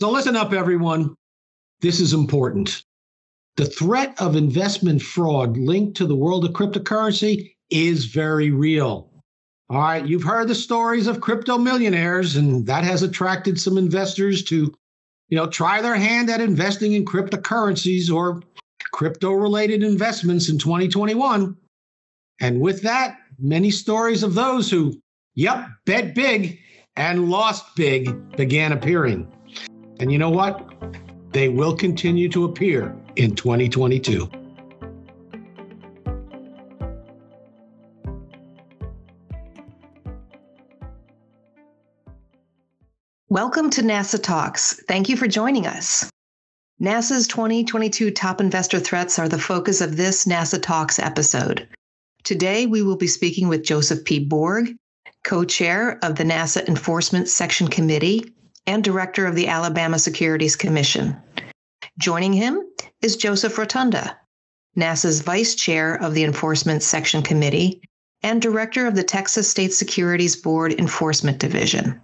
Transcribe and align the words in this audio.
So 0.00 0.10
listen 0.10 0.34
up, 0.34 0.52
everyone. 0.52 1.14
This 1.80 2.00
is 2.00 2.12
important. 2.12 2.82
The 3.56 3.66
threat 3.66 4.20
of 4.20 4.34
investment 4.34 5.00
fraud 5.02 5.56
linked 5.56 5.96
to 5.98 6.06
the 6.06 6.16
world 6.16 6.44
of 6.44 6.50
cryptocurrency 6.50 7.54
is 7.70 8.06
very 8.06 8.50
real. 8.50 9.12
All 9.70 9.78
right, 9.78 10.04
you've 10.04 10.24
heard 10.24 10.48
the 10.48 10.54
stories 10.54 11.06
of 11.06 11.20
crypto 11.20 11.58
millionaires, 11.58 12.34
and 12.34 12.66
that 12.66 12.82
has 12.82 13.02
attracted 13.02 13.58
some 13.60 13.78
investors 13.78 14.42
to, 14.44 14.74
you 15.28 15.36
know, 15.36 15.46
try 15.46 15.80
their 15.80 15.94
hand 15.94 16.28
at 16.28 16.40
investing 16.40 16.94
in 16.94 17.04
cryptocurrencies 17.04 18.12
or 18.12 18.42
crypto 18.92 19.30
related 19.32 19.84
investments 19.84 20.48
in 20.48 20.58
2021. 20.58 21.56
And 22.40 22.60
with 22.60 22.82
that, 22.82 23.16
many 23.38 23.70
stories 23.70 24.24
of 24.24 24.34
those 24.34 24.68
who, 24.68 25.00
yep, 25.34 25.68
bet 25.86 26.16
big 26.16 26.58
and 26.96 27.30
lost 27.30 27.76
big 27.76 28.36
began 28.36 28.72
appearing. 28.72 29.33
And 30.00 30.10
you 30.10 30.18
know 30.18 30.30
what? 30.30 30.72
They 31.32 31.48
will 31.48 31.76
continue 31.76 32.28
to 32.30 32.44
appear 32.44 32.96
in 33.16 33.36
2022. 33.36 34.28
Welcome 43.28 43.70
to 43.70 43.82
NASAA 43.82 44.22
Talks. 44.22 44.80
Thank 44.88 45.08
you 45.08 45.16
for 45.16 45.28
joining 45.28 45.66
us. 45.66 46.10
NASAA's 46.82 47.28
2022 47.28 48.10
top 48.10 48.40
investor 48.40 48.80
threats 48.80 49.18
are 49.18 49.28
the 49.28 49.38
focus 49.38 49.80
of 49.80 49.96
this 49.96 50.24
NASAA 50.24 50.60
Talks 50.60 50.98
episode. 50.98 51.68
Today, 52.24 52.66
we 52.66 52.82
will 52.82 52.96
be 52.96 53.06
speaking 53.06 53.48
with 53.48 53.64
Joseph 53.64 54.04
P. 54.04 54.18
Borg, 54.18 54.74
co 55.22 55.44
chair 55.44 55.98
of 56.02 56.16
the 56.16 56.24
NASAA 56.24 56.66
Enforcement 56.68 57.28
Section 57.28 57.68
Committee 57.68 58.24
and 58.66 58.82
director 58.82 59.26
of 59.26 59.34
the 59.34 59.48
Alabama 59.48 59.98
Securities 59.98 60.56
Commission. 60.56 61.16
Joining 61.98 62.32
him 62.32 62.60
is 63.02 63.16
Joseph 63.16 63.58
Rotunda, 63.58 64.18
NASAA's 64.76 65.20
vice 65.20 65.54
chair 65.54 65.94
of 65.94 66.14
the 66.14 66.24
Enforcement 66.24 66.82
Section 66.82 67.22
Committee 67.22 67.80
and 68.22 68.40
director 68.40 68.86
of 68.86 68.94
the 68.94 69.04
Texas 69.04 69.50
State 69.50 69.74
Securities 69.74 70.36
Board 70.36 70.72
Enforcement 70.72 71.38
Division. 71.38 72.00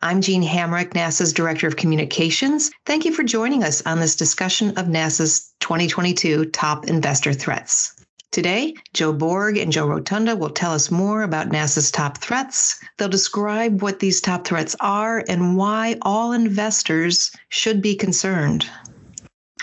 I'm 0.00 0.20
Jean 0.20 0.44
Hamrick, 0.44 0.90
NASAA's 0.90 1.32
Director 1.32 1.66
of 1.66 1.74
Communications. 1.74 2.70
Thank 2.86 3.04
you 3.04 3.12
for 3.12 3.24
joining 3.24 3.64
us 3.64 3.84
on 3.84 3.98
this 3.98 4.14
discussion 4.14 4.70
of 4.78 4.86
NASAA's 4.86 5.52
2022 5.58 6.46
top 6.46 6.86
investor 6.86 7.32
threats. 7.32 7.97
Today, 8.30 8.74
Joe 8.92 9.14
Borg 9.14 9.56
and 9.56 9.72
Joe 9.72 9.86
Rotunda 9.86 10.36
will 10.36 10.50
tell 10.50 10.72
us 10.72 10.90
more 10.90 11.22
about 11.22 11.48
NASAA's 11.48 11.90
top 11.90 12.18
threats. 12.18 12.78
They'll 12.96 13.08
describe 13.08 13.80
what 13.80 14.00
these 14.00 14.20
top 14.20 14.46
threats 14.46 14.76
are 14.80 15.24
and 15.28 15.56
why 15.56 15.96
all 16.02 16.32
investors 16.32 17.34
should 17.48 17.80
be 17.80 17.94
concerned. 17.94 18.68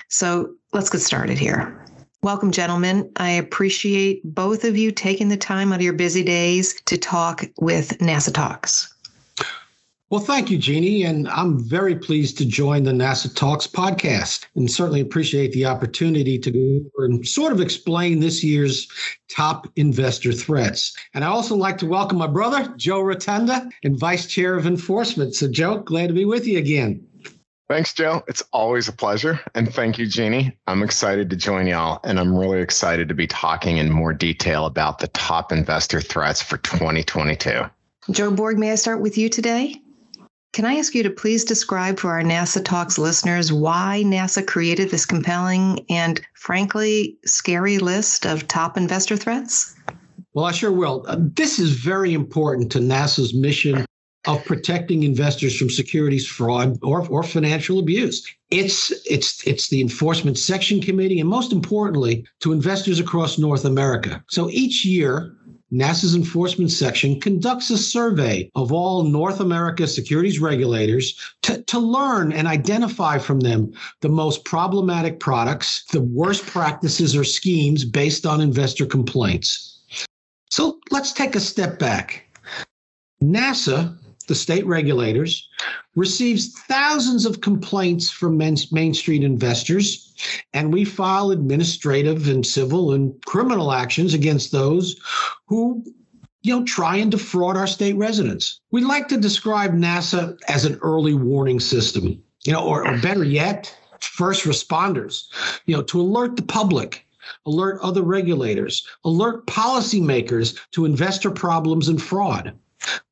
So 0.10 0.56
let's 0.74 0.90
get 0.90 1.02
started 1.02 1.38
here. 1.38 1.86
Welcome, 2.24 2.52
gentlemen. 2.52 3.12
I 3.18 3.30
appreciate 3.30 4.22
both 4.24 4.64
of 4.64 4.76
you 4.76 4.92
taking 4.92 5.30
the 5.30 5.38
time 5.38 5.72
out 5.72 5.76
of 5.76 5.84
your 5.84 5.94
busy 5.94 6.24
days 6.24 6.74
to 6.86 6.98
talk 6.98 7.46
with 7.60 8.00
NASAA 8.00 8.34
Talks. 8.34 8.95
Well, 10.12 10.22
thank 10.22 10.52
you, 10.52 10.60
Jeannie. 10.60 11.04
And 11.04 11.28
I'm 11.30 11.60
very 11.60 11.96
pleased 11.96 12.38
to 12.38 12.46
join 12.46 12.84
the 12.84 12.92
NASAA 12.92 13.36
Talks 13.36 13.66
podcast 13.66 14.46
and 14.56 14.70
certainly 14.70 15.02
appreciate 15.02 15.52
the 15.52 15.66
opportunity 15.66 16.38
to 16.38 16.52
go 16.52 17.04
and 17.04 17.28
sort 17.28 17.52
of 17.52 17.60
explain 17.60 18.20
this 18.20 18.44
year's 18.44 18.88
top 19.30 19.68
investor 19.78 20.32
threats. 20.32 20.96
And 21.16 21.24
I 21.24 21.28
also 21.28 21.56
like 21.56 21.80
to 21.80 21.88
welcome 21.88 22.20
my 22.20 22.28
brother, 22.28 22.72
Joe 22.78 23.02
Rotunda, 23.02 23.68
and 23.84 24.00
Vice 24.00 24.28
Chair 24.28 24.56
of 24.56 24.68
Enforcement. 24.68 25.34
So, 25.34 25.48
Joe, 25.48 25.80
glad 25.80 26.08
to 26.08 26.14
be 26.14 26.26
with 26.26 26.46
you 26.46 26.60
again. 26.60 27.04
Thanks, 27.68 27.92
Joe. 27.92 28.24
It's 28.28 28.44
always 28.54 28.88
a 28.88 28.94
pleasure. 28.94 29.40
And 29.56 29.74
thank 29.74 29.98
you, 29.98 30.06
Jeannie. 30.06 30.56
I'm 30.68 30.84
excited 30.84 31.32
to 31.32 31.36
join 31.36 31.66
y'all. 31.66 32.00
And 32.04 32.20
I'm 32.20 32.38
really 32.38 32.62
excited 32.62 33.08
to 33.08 33.16
be 33.16 33.26
talking 33.26 33.78
in 33.78 33.92
more 33.92 34.14
detail 34.14 34.68
about 34.68 35.00
the 35.00 35.08
top 35.08 35.52
investor 35.52 36.00
threats 36.00 36.44
for 36.44 36.58
2022. 36.58 37.64
Joe 38.12 38.30
Borg, 38.30 38.60
may 38.60 38.72
I 38.72 38.76
start 38.76 39.02
with 39.02 39.18
you 39.18 39.30
today? 39.30 39.82
Can 40.56 40.64
I 40.64 40.76
ask 40.76 40.96
you 40.96 41.04
to 41.04 41.10
please 41.10 41.44
describe 41.44 42.00
for 42.00 42.12
our 42.12 42.22
NASAA 42.22 42.64
Talks 42.64 42.98
listeners 42.98 43.52
why 43.52 44.04
NASAA 44.06 44.48
created 44.48 44.90
this 44.90 45.06
compelling 45.06 45.86
and, 45.90 46.22
frankly, 46.34 47.18
scary 47.26 47.78
list 47.78 48.26
of 48.26 48.48
top 48.48 48.78
investor 48.78 49.18
threats? 49.18 49.76
Well, 50.34 50.46
I 50.46 50.54
sure 50.54 50.72
will. 50.72 51.04
Uh, 51.10 51.18
this 51.20 51.60
is 51.60 51.72
very 51.72 52.14
important 52.14 52.72
to 52.72 52.80
NASAA's 52.80 53.34
mission 53.34 53.86
of 54.28 54.46
protecting 54.46 55.04
investors 55.04 55.58
from 55.58 55.70
securities 55.70 56.26
fraud 56.26 56.78
or, 56.82 57.06
or 57.10 57.22
financial 57.22 57.78
abuse. 57.78 58.26
It's 58.50 58.92
it's 59.06 59.46
it's 59.46 59.68
the 59.68 59.82
enforcement 59.82 60.38
section 60.38 60.80
committee 60.80 61.20
and 61.20 61.30
most 61.30 61.52
importantly 61.52 62.26
to 62.40 62.54
investors 62.54 62.98
across 62.98 63.38
North 63.38 63.66
America. 63.66 64.24
So 64.30 64.50
each 64.50 64.86
year 64.86 65.36
NASAA's 65.76 66.16
enforcement 66.16 66.72
section 66.72 67.20
conducts 67.20 67.70
a 67.70 67.78
survey 67.78 68.50
of 68.56 68.72
all 68.72 69.04
North 69.04 69.42
America 69.42 69.86
securities 69.88 70.40
regulators 70.40 71.20
to, 71.42 71.62
to 71.64 71.80
learn 71.80 72.32
and 72.32 72.48
identify 72.48 73.18
from 73.18 73.42
them 73.42 73.74
the 74.00 74.08
most 74.08 74.46
problematic 74.46 75.20
products, 75.20 75.84
the 75.92 76.00
worst 76.00 76.46
practices 76.46 77.14
or 77.14 77.26
schemes 77.26 77.84
based 77.84 78.26
on 78.26 78.40
investor 78.40 78.86
complaints. 78.86 79.84
So 80.50 80.80
let's 80.92 81.12
take 81.12 81.36
a 81.36 81.42
step 81.42 81.78
back. 81.78 82.26
NASAA 83.22 83.98
the 84.28 84.36
state 84.36 84.66
regulators, 84.66 85.48
receives 85.96 86.60
thousands 86.62 87.26
of 87.26 87.42
complaints 87.42 88.10
from 88.10 88.38
Main 88.38 88.94
Street 88.94 89.24
investors, 89.24 90.14
and 90.54 90.74
we 90.74 90.86
file 90.86 91.32
administrative 91.32 92.28
and 92.28 92.46
civil 92.46 92.94
and 92.94 93.14
criminal 93.26 93.72
actions 93.72 94.14
against 94.14 94.52
those 94.52 94.96
who 95.48 95.84
you 96.46 96.56
know, 96.56 96.64
try 96.64 96.96
and 96.98 97.10
defraud 97.10 97.58
our 97.58 97.66
state 97.66 97.96
residents. 97.96 98.60
We 98.70 98.82
like 98.82 99.08
to 99.08 99.18
describe 99.18 99.74
NASAA 99.74 100.38
as 100.48 100.64
an 100.64 100.78
early 100.84 101.16
warning 101.16 101.60
system, 101.60 102.22
you 102.44 102.54
know, 102.54 102.64
or, 102.64 102.88
or 102.88 103.00
better 103.00 103.24
yet, 103.24 103.76
first 104.00 104.44
responders, 104.44 105.26
you 105.66 105.76
know, 105.76 105.82
to 105.84 106.00
alert 106.00 106.36
the 106.36 106.44
public, 106.44 107.08
alert 107.48 107.80
other 107.82 108.04
regulators, 108.04 108.88
alert 109.04 109.48
policymakers 109.48 110.60
to 110.72 110.86
investor 110.86 111.32
problems 111.32 111.88
and 111.88 112.00
fraud. 112.00 112.54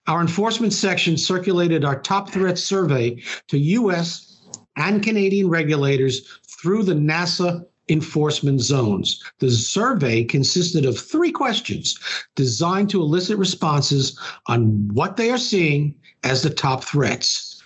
Our 0.07 0.21
enforcement 0.21 0.73
section 0.73 1.17
circulated 1.17 1.85
our 1.85 1.99
top 1.99 2.29
threat 2.29 2.57
survey 2.57 3.21
to 3.47 3.57
U.S. 3.57 4.41
and 4.75 5.03
Canadian 5.03 5.49
regulators 5.49 6.27
through 6.61 6.83
the 6.83 6.93
NASAA 6.93 7.65
enforcement 7.89 8.61
zones. 8.61 9.21
The 9.39 9.51
survey 9.51 10.23
consisted 10.23 10.85
of 10.85 10.97
three 10.97 11.31
questions 11.31 11.99
designed 12.35 12.89
to 12.91 13.01
elicit 13.01 13.37
responses 13.37 14.19
on 14.47 14.87
what 14.93 15.17
they 15.17 15.29
are 15.31 15.37
seeing 15.37 15.95
as 16.23 16.41
the 16.41 16.49
top 16.49 16.83
threats. 16.83 17.61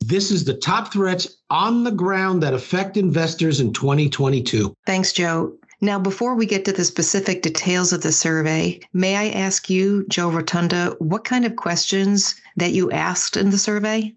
This 0.00 0.30
is 0.30 0.44
the 0.44 0.54
top 0.54 0.92
threats 0.92 1.36
on 1.50 1.84
the 1.84 1.90
ground 1.92 2.42
that 2.42 2.52
affect 2.52 2.96
investors 2.96 3.60
in 3.60 3.72
2022. 3.72 4.74
Thanks, 4.84 5.12
Joe. 5.12 5.56
Now, 5.80 5.98
before 5.98 6.34
we 6.34 6.46
get 6.46 6.64
to 6.64 6.72
the 6.72 6.84
specific 6.84 7.42
details 7.42 7.92
of 7.92 8.02
the 8.02 8.12
survey, 8.12 8.80
may 8.92 9.16
I 9.16 9.28
ask 9.28 9.68
you, 9.68 10.06
Joe 10.08 10.30
Rotunda, 10.30 10.96
what 10.98 11.24
kind 11.24 11.44
of 11.44 11.56
questions 11.56 12.36
that 12.56 12.72
you 12.72 12.90
asked 12.90 13.36
in 13.36 13.50
the 13.50 13.58
survey? 13.58 14.14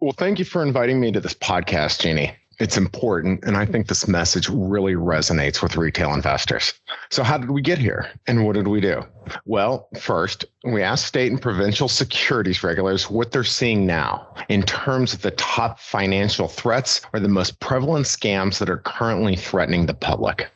Well, 0.00 0.12
thank 0.12 0.38
you 0.38 0.44
for 0.44 0.62
inviting 0.62 1.00
me 1.00 1.12
to 1.12 1.20
this 1.20 1.34
podcast, 1.34 2.00
Jeannie. 2.00 2.34
It's 2.62 2.76
important, 2.76 3.42
and 3.42 3.56
I 3.56 3.66
think 3.66 3.88
this 3.88 4.06
message 4.06 4.48
really 4.48 4.94
resonates 4.94 5.60
with 5.64 5.76
retail 5.76 6.14
investors. 6.14 6.72
So, 7.10 7.24
how 7.24 7.36
did 7.36 7.50
we 7.50 7.60
get 7.60 7.76
here, 7.76 8.08
and 8.28 8.46
what 8.46 8.54
did 8.54 8.68
we 8.68 8.80
do? 8.80 9.02
Well, 9.46 9.88
first, 9.98 10.44
we 10.62 10.80
asked 10.80 11.06
state 11.06 11.32
and 11.32 11.42
provincial 11.42 11.88
securities 11.88 12.62
regulators 12.62 13.10
what 13.10 13.32
they're 13.32 13.42
seeing 13.42 13.84
now 13.84 14.32
in 14.48 14.62
terms 14.62 15.12
of 15.12 15.22
the 15.22 15.32
top 15.32 15.80
financial 15.80 16.46
threats 16.46 17.00
or 17.12 17.18
the 17.18 17.26
most 17.26 17.58
prevalent 17.58 18.06
scams 18.06 18.60
that 18.60 18.70
are 18.70 18.78
currently 18.78 19.34
threatening 19.34 19.86
the 19.86 19.94
public. 19.94 20.48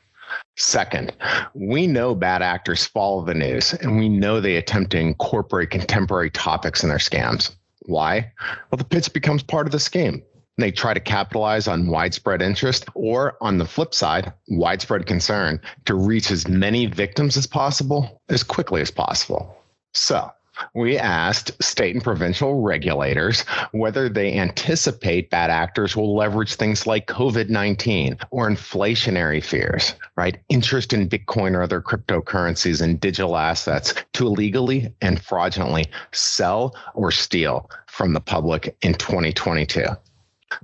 Second, 0.54 1.12
we 1.54 1.88
know 1.88 2.14
bad 2.14 2.40
actors 2.40 2.86
follow 2.86 3.25
the 3.25 3.34
news, 3.34 3.75
and 3.75 3.98
we 3.98 4.08
know 4.08 4.40
they 4.40 4.54
attempt 4.54 4.92
to 4.92 5.00
incorporate 5.00 5.70
contemporary 5.70 6.31
topics 6.31 6.84
in 6.84 6.88
their 6.88 6.98
scams. 6.98 7.56
Why? 7.86 8.31
Well, 8.70 8.76
the 8.76 8.84
pitch 8.84 9.12
becomes 9.12 9.42
part 9.42 9.66
of 9.66 9.72
the 9.72 9.81
scheme. 9.81 10.22
They 10.58 10.70
try 10.70 10.94
to 10.94 11.00
capitalize 11.00 11.69
on 11.69 11.88
widespread 11.88 12.41
interest 12.41 12.87
or, 12.94 13.37
on 13.43 13.58
the 13.58 13.67
flip 13.67 13.93
side, 13.93 14.32
widespread 14.49 15.05
concern 15.05 15.61
to 15.85 15.94
reach 15.94 16.31
as 16.31 16.49
many 16.49 16.87
victims 16.87 17.37
as 17.37 17.47
possible 17.47 18.23
as 18.31 18.43
quickly 18.43 18.81
as 18.81 18.91
possible. 18.91 19.55
So, 19.93 20.31
we 20.75 20.97
asked 20.97 21.62
state 21.62 21.94
and 21.94 22.03
provincial 22.03 22.62
regulators 22.62 23.43
whether 23.73 24.08
they 24.08 24.38
anticipate 24.38 25.29
bad 25.29 25.50
actors 25.50 25.94
will 25.94 26.17
leverage 26.17 26.55
things 26.55 26.87
like 26.87 27.06
COVID 27.06 27.50
19 27.50 28.17
or 28.31 28.49
inflationary 28.49 29.44
fears, 29.44 29.94
right? 30.17 30.38
Interest 30.49 30.93
in 30.93 31.08
Bitcoin 31.08 31.55
or 31.55 31.62
other 31.62 31.82
cryptocurrencies 31.82 32.81
and 32.81 32.99
digital 32.99 33.37
assets 33.37 33.94
to 34.14 34.26
illegally 34.26 34.93
and 35.03 35.23
fraudulently 35.23 35.87
sell 36.12 36.75
or 36.94 37.11
steal 37.11 37.70
from 37.87 38.14
the 38.14 38.20
public 38.20 38.76
in 38.81 38.94
2022. 38.94 39.85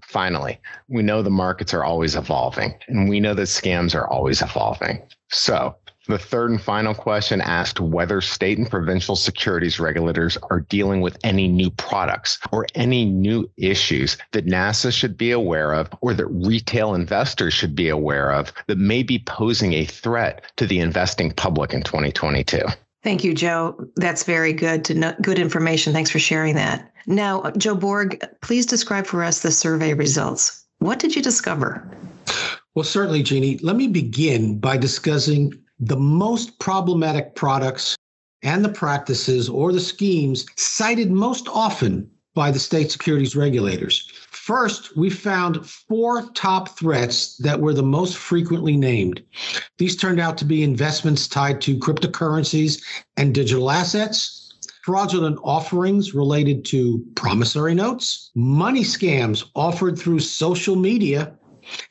Finally, 0.03 0.61
we 0.89 1.03
know 1.03 1.23
the 1.23 1.31
markets 1.31 1.75
are 1.75 1.85
always 1.85 2.17
evolving 2.17 2.75
and 2.89 3.09
we 3.09 3.21
know 3.21 3.35
that 3.35 3.43
scams 3.43 3.95
are 3.95 4.09
always 4.09 4.43
evolving. 4.43 5.03
So, 5.31 5.77
the 6.09 6.19
third 6.19 6.51
and 6.51 6.61
final 6.61 6.95
question 6.95 7.41
asked 7.41 7.79
whether 7.79 8.21
state 8.21 8.59
and 8.59 8.69
provincial 8.69 9.15
securities 9.15 9.79
regulators 9.79 10.37
are 10.51 10.61
dealing 10.61 11.01
with 11.01 11.17
any 11.23 11.47
new 11.47 11.71
products 11.71 12.41
or 12.51 12.67
any 12.75 13.05
new 13.05 13.49
issues 13.57 14.17
that 14.33 14.47
NASAA 14.47 14.93
should 14.93 15.17
be 15.17 15.31
aware 15.31 15.73
of 15.73 15.89
or 16.01 16.13
that 16.15 16.27
retail 16.27 16.95
investors 16.95 17.55
should 17.55 17.77
be 17.77 17.89
aware 17.89 18.33
of 18.33 18.53
that 18.67 18.79
may 18.79 19.05
be 19.05 19.21
posing 19.21 19.75
a 19.75 19.85
threat 19.85 20.43
to 20.57 20.67
the 20.67 20.81
investing 20.81 21.31
public 21.31 21.73
in 21.73 21.83
2022. 21.83 22.59
Thank 23.05 23.25
you, 23.25 23.35
Joe. 23.35 23.77
That's 23.97 24.25
very 24.25 24.53
good 24.53 24.85
to 24.87 24.95
know, 24.95 25.15
good 25.23 25.39
information. 25.39 25.93
Thanks 25.93 26.11
for 26.11 26.21
sharing 26.21 26.55
that. 26.57 26.92
Now, 27.07 27.51
Joe 27.57 27.75
Borg, 27.75 28.23
please 28.41 28.67
describe 28.67 29.07
for 29.07 29.23
us 29.23 29.41
the 29.41 29.51
survey 29.51 29.95
results. 29.95 30.65
What 30.79 30.99
did 30.99 31.17
you 31.17 31.23
discover? 31.23 31.87
Well, 32.75 32.85
certainly, 32.85 33.23
Jeannie. 33.23 33.59
Let 33.59 33.77
me 33.77 33.87
begin 33.87 34.59
by 34.59 34.77
discussing 34.77 35.53
the 35.79 35.97
most 35.97 36.59
problematic 36.59 37.35
products 37.35 37.97
and 38.43 38.65
the 38.65 38.69
practices 38.69 39.49
or 39.49 39.73
the 39.73 39.81
schemes 39.81 40.47
cited 40.57 41.11
most 41.11 41.49
often 41.49 42.11
by 42.35 42.51
the 42.51 42.59
state 42.59 42.91
securities 42.91 43.37
regulators. 43.37 44.11
First, 44.31 44.97
we 44.97 45.11
found 45.11 45.67
four 45.67 46.29
top 46.35 46.77
threats 46.79 47.37
that 47.39 47.61
were 47.61 47.75
the 47.75 47.83
most 47.83 48.17
frequently 48.17 48.77
named. 48.77 49.23
These 49.79 49.97
turned 49.97 50.19
out 50.19 50.39
to 50.39 50.45
be 50.45 50.63
investments 50.63 51.29
tied 51.29 51.61
to 51.61 51.79
cryptocurrencies 51.79 52.83
and 53.17 53.35
digital 53.35 53.71
assets, 53.71 54.42
fraudulent 54.83 55.39
offerings 55.43 56.15
related 56.15 56.65
to 56.67 57.05
promissory 57.15 57.75
notes, 57.75 58.31
money 58.35 58.83
scams 58.83 59.45
offered 59.55 59.99
through 59.99 60.19
social 60.19 60.77
media 60.77 61.33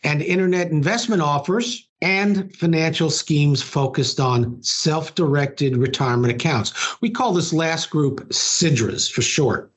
and 0.04 0.22
internet 0.22 0.72
investment 0.72 1.22
offers, 1.22 1.88
and 2.02 2.54
financial 2.56 3.10
schemes 3.10 3.62
focused 3.62 4.20
on 4.20 4.62
self 4.62 5.16
directed 5.16 5.78
retirement 5.78 6.34
accounts. 6.34 6.74
We 7.02 7.10
call 7.10 7.34
this 7.34 7.54
last 7.54 7.90
group 7.90 8.28
SIDRAs 8.30 9.10
for 9.10 9.22
short. 9.22 9.72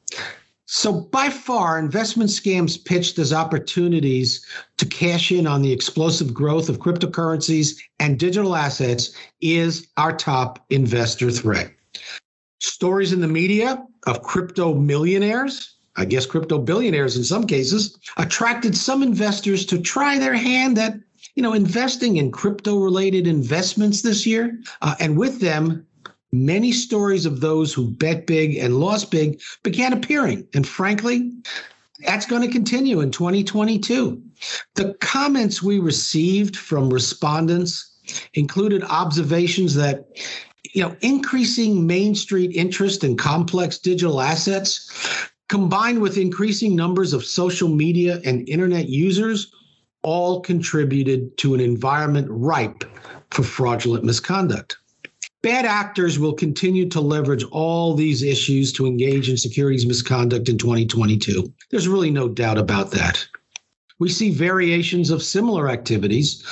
So, 0.66 0.92
by 0.92 1.28
far, 1.28 1.78
investment 1.78 2.30
scams 2.30 2.82
pitched 2.82 3.18
as 3.18 3.32
opportunities 3.32 4.44
to 4.78 4.86
cash 4.86 5.30
in 5.30 5.46
on 5.46 5.60
the 5.60 5.72
explosive 5.72 6.32
growth 6.32 6.68
of 6.70 6.78
cryptocurrencies 6.78 7.76
and 8.00 8.18
digital 8.18 8.56
assets 8.56 9.10
is 9.40 9.86
our 9.98 10.16
top 10.16 10.64
investor 10.70 11.30
threat. 11.30 11.70
Stories 12.64 13.12
in 13.12 13.20
the 13.20 13.28
media 13.28 13.84
of 14.06 14.22
crypto 14.22 14.74
millionaires, 14.74 15.74
I 15.96 16.04
guess 16.04 16.26
crypto 16.26 16.58
billionaires 16.58 17.16
in 17.16 17.24
some 17.24 17.46
cases, 17.46 17.98
attracted 18.16 18.76
some 18.76 19.02
investors 19.02 19.66
to 19.66 19.80
try 19.80 20.18
their 20.18 20.34
hand 20.34 20.78
at 20.78 20.94
you 21.34 21.42
know, 21.42 21.52
investing 21.52 22.16
in 22.16 22.30
crypto 22.30 22.78
related 22.78 23.26
investments 23.26 24.02
this 24.02 24.26
year. 24.26 24.58
Uh, 24.82 24.94
and 25.00 25.16
with 25.16 25.40
them, 25.40 25.86
many 26.32 26.72
stories 26.72 27.26
of 27.26 27.40
those 27.40 27.72
who 27.72 27.90
bet 27.90 28.26
big 28.26 28.56
and 28.56 28.78
lost 28.78 29.10
big 29.10 29.40
began 29.62 29.92
appearing. 29.92 30.46
And 30.54 30.66
frankly, 30.66 31.32
that's 32.00 32.26
going 32.26 32.42
to 32.42 32.48
continue 32.48 33.00
in 33.00 33.10
2022. 33.10 34.22
The 34.74 34.94
comments 35.00 35.62
we 35.62 35.78
received 35.78 36.56
from 36.56 36.92
respondents 36.92 37.92
included 38.34 38.82
observations 38.84 39.74
that 39.74 40.06
you 40.74 40.82
know 40.82 40.94
increasing 41.00 41.86
main 41.86 42.14
street 42.14 42.50
interest 42.54 43.02
in 43.02 43.16
complex 43.16 43.78
digital 43.78 44.20
assets 44.20 45.30
combined 45.48 46.00
with 46.00 46.18
increasing 46.18 46.76
numbers 46.76 47.12
of 47.12 47.24
social 47.24 47.68
media 47.68 48.20
and 48.24 48.48
internet 48.48 48.88
users 48.88 49.52
all 50.02 50.40
contributed 50.40 51.36
to 51.38 51.54
an 51.54 51.60
environment 51.60 52.26
ripe 52.30 52.84
for 53.30 53.42
fraudulent 53.42 54.04
misconduct. 54.04 54.76
Bad 55.42 55.64
actors 55.66 56.18
will 56.18 56.32
continue 56.32 56.88
to 56.88 57.00
leverage 57.00 57.44
all 57.50 57.94
these 57.94 58.22
issues 58.22 58.72
to 58.72 58.86
engage 58.86 59.28
in 59.28 59.36
securities 59.36 59.86
misconduct 59.86 60.48
in 60.48 60.56
2022. 60.56 61.52
There's 61.70 61.88
really 61.88 62.10
no 62.10 62.28
doubt 62.28 62.58
about 62.58 62.90
that. 62.92 63.26
We 64.00 64.08
see 64.08 64.30
variations 64.30 65.10
of 65.10 65.22
similar 65.22 65.68
activities, 65.68 66.42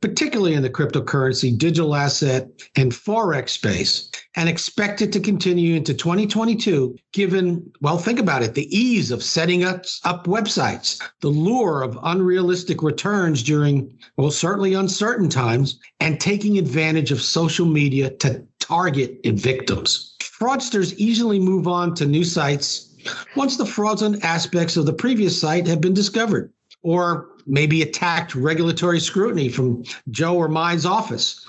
particularly 0.00 0.54
in 0.54 0.62
the 0.62 0.70
cryptocurrency, 0.70 1.58
digital 1.58 1.96
asset, 1.96 2.48
and 2.76 2.92
Forex 2.92 3.48
space, 3.50 4.08
and 4.36 4.48
expect 4.48 5.02
it 5.02 5.12
to 5.12 5.20
continue 5.20 5.74
into 5.74 5.94
2022, 5.94 6.96
given, 7.12 7.68
well, 7.80 7.98
think 7.98 8.20
about 8.20 8.44
it, 8.44 8.54
the 8.54 8.76
ease 8.76 9.10
of 9.10 9.22
setting 9.22 9.64
up, 9.64 9.84
up 10.04 10.26
websites, 10.26 11.02
the 11.20 11.28
lure 11.28 11.82
of 11.82 11.98
unrealistic 12.04 12.84
returns 12.84 13.42
during, 13.42 13.92
well, 14.16 14.30
certainly 14.30 14.74
uncertain 14.74 15.28
times, 15.28 15.80
and 15.98 16.20
taking 16.20 16.56
advantage 16.56 17.10
of 17.10 17.20
social 17.20 17.66
media 17.66 18.10
to 18.10 18.46
target 18.60 19.18
victims. 19.24 20.14
Fraudsters 20.20 20.94
easily 20.98 21.40
move 21.40 21.66
on 21.66 21.94
to 21.96 22.06
new 22.06 22.24
sites 22.24 22.94
once 23.34 23.56
the 23.56 23.66
fraudulent 23.66 24.24
aspects 24.24 24.76
of 24.76 24.86
the 24.86 24.92
previous 24.92 25.40
site 25.40 25.66
have 25.66 25.80
been 25.80 25.94
discovered 25.94 26.52
or 26.82 27.28
maybe 27.46 27.82
attacked 27.82 28.34
regulatory 28.34 29.00
scrutiny 29.00 29.48
from 29.48 29.84
Joe 30.10 30.36
or 30.36 30.48
mine's 30.48 30.86
office, 30.86 31.46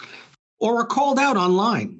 or 0.59 0.79
are 0.81 0.85
called 0.85 1.19
out 1.19 1.37
online. 1.37 1.99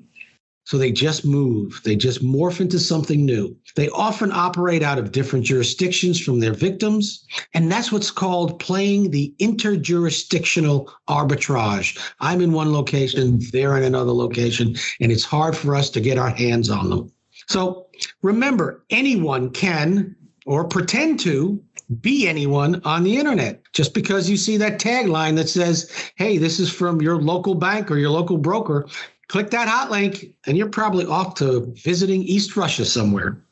So 0.66 0.78
they 0.78 0.94
just 0.94 1.26
move, 1.26 1.82
they 1.84 1.98
just 1.98 2.24
morph 2.24 2.62
into 2.62 2.80
something 2.80 3.26
new. 3.26 3.56
They 3.76 3.90
often 3.90 4.32
operate 4.32 4.82
out 4.82 4.98
of 4.98 5.12
different 5.12 5.46
jurisdictions 5.46 6.22
from 6.22 6.40
their 6.40 6.54
victims. 6.54 7.26
And 7.54 7.70
that's 7.70 7.92
what's 7.92 8.12
called 8.12 8.60
playing 8.60 9.12
the 9.12 9.34
interjurisdictional 9.40 10.90
arbitrage. 11.10 12.00
I'm 12.22 12.40
in 12.40 12.54
one 12.54 12.72
location, 12.72 13.42
they're 13.52 13.76
in 13.76 13.84
another 13.84 14.14
location, 14.14 14.76
and 15.02 15.12
it's 15.12 15.26
hard 15.26 15.58
for 15.58 15.76
us 15.76 15.90
to 15.92 16.00
get 16.00 16.18
our 16.18 16.30
hands 16.30 16.70
on 16.70 16.90
them. 16.90 17.12
So 17.50 17.88
remember, 18.22 18.86
anyone 18.90 19.50
can 19.50 20.16
or 20.46 20.64
pretend 20.64 21.20
to 21.22 21.62
be 22.02 22.28
anyone 22.28 22.82
on 22.86 23.04
the 23.04 23.18
internet. 23.18 23.62
Just 23.74 23.94
because 23.94 24.30
you 24.30 24.38
see 24.38 24.58
that 24.58 24.80
tagline 24.80 25.36
that 25.36 25.50
says, 25.50 25.92
hey, 26.16 26.38
this 26.38 26.60
is 26.60 26.72
from 26.72 27.02
your 27.02 27.22
local 27.22 27.56
bank 27.56 27.92
or 27.92 27.98
your 27.98 28.10
local 28.10 28.38
broker, 28.38 28.88
click 29.28 29.50
that 29.52 29.68
hot 29.68 29.92
link 29.92 30.36
and 30.46 30.58
you're 30.58 30.70
probably 30.70 31.06
off 31.06 31.36
to 31.36 31.74
visiting 31.76 32.24
East 32.24 32.56
Russia 32.56 32.86
somewhere. 32.86 33.44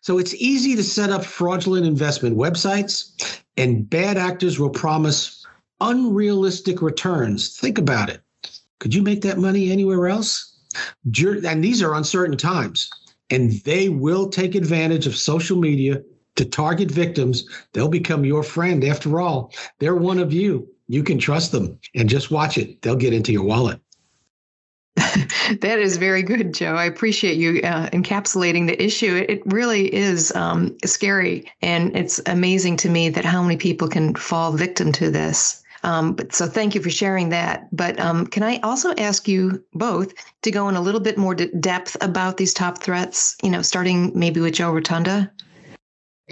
So 0.00 0.18
it's 0.18 0.34
easy 0.34 0.74
to 0.76 0.82
set 0.82 1.10
up 1.10 1.24
fraudulent 1.24 1.86
investment 1.86 2.36
websites, 2.36 3.42
and 3.56 3.88
bad 3.88 4.16
actors 4.16 4.58
will 4.58 4.70
promise 4.70 5.46
unrealistic 5.80 6.80
returns. 6.80 7.56
Think 7.58 7.76
about 7.78 8.08
it. 8.08 8.22
Could 8.80 8.94
you 8.94 9.02
make 9.02 9.20
that 9.22 9.38
money 9.38 9.70
anywhere 9.70 10.08
else? 10.08 10.58
And 11.04 11.62
these 11.62 11.82
are 11.82 11.94
uncertain 11.94 12.38
times, 12.38 12.88
and 13.28 13.52
they 13.64 13.90
will 13.90 14.30
take 14.30 14.54
advantage 14.54 15.06
of 15.06 15.14
social 15.14 15.58
media 15.58 16.02
to 16.36 16.44
target 16.44 16.90
victims. 16.90 17.44
They'll 17.72 17.88
become 17.88 18.24
your 18.24 18.42
friend. 18.42 18.84
After 18.84 19.20
all, 19.20 19.52
they're 19.78 19.96
one 19.96 20.18
of 20.18 20.32
you. 20.32 20.68
You 20.88 21.02
can 21.02 21.18
trust 21.18 21.52
them 21.52 21.78
and 21.94 22.08
just 22.08 22.30
watch 22.30 22.58
it. 22.58 22.82
They'll 22.82 22.96
get 22.96 23.12
into 23.12 23.32
your 23.32 23.44
wallet. 23.44 23.80
that 24.96 25.78
is 25.78 25.96
very 25.96 26.22
good, 26.22 26.52
Joe. 26.52 26.74
I 26.74 26.84
appreciate 26.84 27.36
you 27.36 27.60
uh, 27.62 27.88
encapsulating 27.90 28.66
the 28.66 28.82
issue. 28.82 29.24
It 29.26 29.42
really 29.46 29.92
is 29.92 30.34
um, 30.36 30.76
scary, 30.84 31.50
and 31.62 31.96
it's 31.96 32.20
amazing 32.26 32.76
to 32.78 32.90
me 32.90 33.08
that 33.08 33.24
how 33.24 33.42
many 33.42 33.56
people 33.56 33.88
can 33.88 34.14
fall 34.14 34.52
victim 34.52 34.92
to 34.92 35.10
this. 35.10 35.62
Um, 35.82 36.12
but 36.12 36.32
so 36.32 36.46
thank 36.46 36.74
you 36.74 36.82
for 36.82 36.90
sharing 36.90 37.30
that. 37.30 37.74
But 37.74 37.98
um, 37.98 38.26
can 38.26 38.42
I 38.42 38.58
also 38.58 38.94
ask 38.96 39.26
you 39.26 39.64
both 39.74 40.12
to 40.42 40.50
go 40.50 40.68
in 40.68 40.76
a 40.76 40.80
little 40.80 41.00
bit 41.00 41.18
more 41.18 41.34
depth 41.34 41.96
about 42.00 42.36
these 42.36 42.54
top 42.54 42.78
threats? 42.78 43.36
You 43.42 43.50
know, 43.50 43.62
starting 43.62 44.12
maybe 44.14 44.40
with 44.40 44.54
Joe 44.54 44.70
Rotunda. 44.70 45.30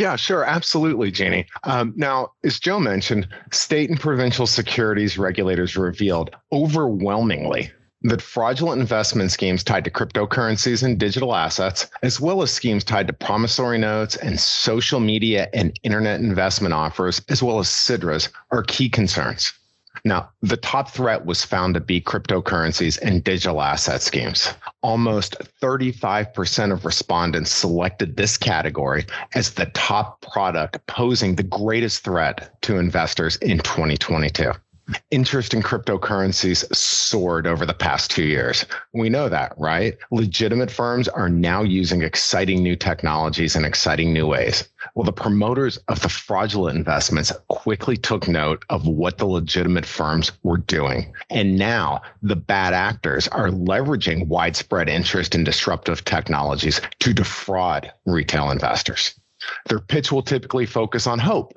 Yeah, 0.00 0.16
sure. 0.16 0.44
Absolutely, 0.44 1.10
Jeannie. 1.10 1.44
Um, 1.64 1.92
now, 1.94 2.32
as 2.42 2.58
Joe 2.58 2.80
mentioned, 2.80 3.28
state 3.52 3.90
and 3.90 4.00
provincial 4.00 4.46
securities 4.46 5.18
regulators 5.18 5.76
revealed 5.76 6.34
overwhelmingly 6.50 7.70
that 8.04 8.22
fraudulent 8.22 8.80
investment 8.80 9.30
schemes 9.30 9.62
tied 9.62 9.84
to 9.84 9.90
cryptocurrencies 9.90 10.82
and 10.82 10.98
digital 10.98 11.34
assets, 11.34 11.86
as 12.02 12.18
well 12.18 12.40
as 12.40 12.50
schemes 12.50 12.82
tied 12.82 13.08
to 13.08 13.12
promissory 13.12 13.76
notes 13.76 14.16
and 14.16 14.40
social 14.40 15.00
media 15.00 15.50
and 15.52 15.78
internet 15.82 16.18
investment 16.18 16.72
offers, 16.72 17.20
as 17.28 17.42
well 17.42 17.58
as 17.58 17.68
SIDRAs, 17.68 18.30
are 18.52 18.62
key 18.62 18.88
concerns. 18.88 19.52
Now, 20.02 20.30
the 20.40 20.56
top 20.56 20.92
threat 20.92 21.26
was 21.26 21.44
found 21.44 21.74
to 21.74 21.80
be 21.80 22.00
cryptocurrencies 22.00 22.98
and 23.02 23.22
digital 23.22 23.60
asset 23.60 24.00
schemes. 24.00 24.54
Almost 24.82 25.36
35% 25.60 26.72
of 26.72 26.86
respondents 26.86 27.52
selected 27.52 28.16
this 28.16 28.38
category 28.38 29.04
as 29.34 29.52
the 29.52 29.66
top 29.66 30.22
product 30.22 30.86
posing 30.86 31.34
the 31.34 31.42
greatest 31.42 32.02
threat 32.02 32.60
to 32.62 32.78
investors 32.78 33.36
in 33.36 33.58
2022 33.58 34.52
interest 35.10 35.54
in 35.54 35.62
cryptocurrencies 35.62 36.64
soared 36.74 37.46
over 37.46 37.64
the 37.66 37.74
past 37.74 38.10
two 38.10 38.24
years. 38.24 38.64
We 38.92 39.08
know 39.08 39.28
that, 39.28 39.54
right? 39.58 39.96
Legitimate 40.10 40.70
firms 40.70 41.08
are 41.08 41.28
now 41.28 41.62
using 41.62 42.02
exciting 42.02 42.62
new 42.62 42.76
technologies 42.76 43.56
in 43.56 43.64
exciting 43.64 44.12
new 44.12 44.26
ways. 44.26 44.68
Well, 44.94 45.04
the 45.04 45.12
promoters 45.12 45.76
of 45.88 46.00
the 46.00 46.08
fraudulent 46.08 46.76
investments 46.76 47.32
quickly 47.48 47.96
took 47.96 48.28
note 48.28 48.64
of 48.70 48.86
what 48.86 49.18
the 49.18 49.26
legitimate 49.26 49.86
firms 49.86 50.32
were 50.42 50.58
doing. 50.58 51.12
And 51.28 51.56
now 51.56 52.02
the 52.22 52.36
bad 52.36 52.72
actors 52.72 53.28
are 53.28 53.48
leveraging 53.48 54.28
widespread 54.28 54.88
interest 54.88 55.34
in 55.34 55.44
disruptive 55.44 56.04
technologies 56.04 56.80
to 57.00 57.12
defraud 57.12 57.92
retail 58.06 58.50
investors. 58.50 59.14
Their 59.66 59.80
pitch 59.80 60.12
will 60.12 60.22
typically 60.22 60.66
focus 60.66 61.06
on 61.06 61.18
hope, 61.18 61.54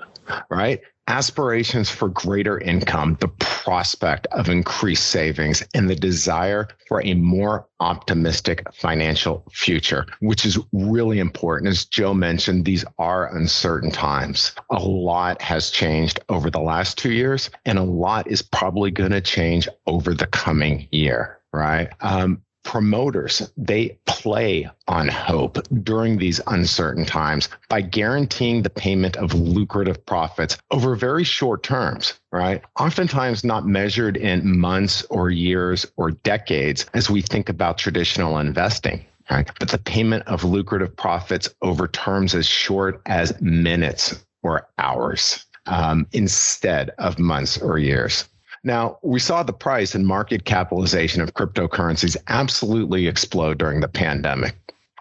right? 0.49 0.81
Aspirations 1.07 1.89
for 1.89 2.09
greater 2.09 2.59
income, 2.59 3.17
the 3.19 3.27
prospect 3.39 4.27
of 4.27 4.49
increased 4.49 5.07
savings, 5.07 5.63
and 5.73 5.89
the 5.89 5.95
desire 5.95 6.67
for 6.87 7.01
a 7.03 7.13
more 7.13 7.67
optimistic 7.79 8.63
financial 8.73 9.43
future, 9.51 10.05
which 10.21 10.45
is 10.45 10.57
really 10.71 11.19
important. 11.19 11.69
As 11.69 11.85
Joe 11.85 12.13
mentioned, 12.13 12.65
these 12.65 12.85
are 12.97 13.35
uncertain 13.35 13.91
times. 13.91 14.53
A 14.71 14.79
lot 14.79 15.41
has 15.41 15.69
changed 15.69 16.19
over 16.29 16.49
the 16.49 16.61
last 16.61 16.97
two 16.97 17.11
years, 17.11 17.49
and 17.65 17.77
a 17.77 17.83
lot 17.83 18.29
is 18.29 18.41
probably 18.41 18.91
going 18.91 19.11
to 19.11 19.21
change 19.21 19.67
over 19.85 20.13
the 20.13 20.27
coming 20.27 20.87
year 20.91 21.39
right? 21.53 21.89
Um, 22.01 22.41
promoters 22.63 23.51
they 23.57 23.97
play 24.05 24.69
on 24.87 25.07
hope 25.07 25.57
during 25.83 26.17
these 26.17 26.41
uncertain 26.47 27.05
times 27.05 27.49
by 27.69 27.81
guaranteeing 27.81 28.61
the 28.61 28.69
payment 28.69 29.15
of 29.17 29.33
lucrative 29.33 30.03
profits 30.05 30.57
over 30.71 30.95
very 30.95 31.23
short 31.23 31.63
terms 31.63 32.13
right? 32.31 32.63
Oftentimes 32.79 33.43
not 33.43 33.67
measured 33.67 34.17
in 34.17 34.59
months 34.59 35.05
or 35.11 35.29
years 35.29 35.85
or 35.97 36.11
decades 36.11 36.87
as 36.95 37.09
we 37.09 37.21
think 37.21 37.47
about 37.47 37.77
traditional 37.77 38.39
investing 38.39 39.05
right? 39.29 39.49
But 39.59 39.69
the 39.69 39.77
payment 39.77 40.27
of 40.27 40.43
lucrative 40.43 40.95
profits 40.95 41.49
over 41.61 41.87
terms 41.87 42.35
as 42.35 42.45
short 42.45 43.01
as 43.05 43.39
minutes 43.41 44.23
or 44.41 44.67
hours 44.77 45.45
um, 45.65 46.07
instead 46.11 46.89
of 46.97 47.19
months 47.19 47.57
or 47.57 47.77
years 47.77 48.27
now, 48.63 48.97
we 49.01 49.19
saw 49.19 49.43
the 49.43 49.51
price 49.51 49.93
and 49.93 50.07
market 50.07 50.45
capitalization 50.45 51.21
of 51.21 51.33
cryptocurrencies 51.33 52.15
absolutely 52.27 53.07
explode 53.07 53.57
during 53.57 53.81
the 53.81 53.89
pandemic. 53.89 54.55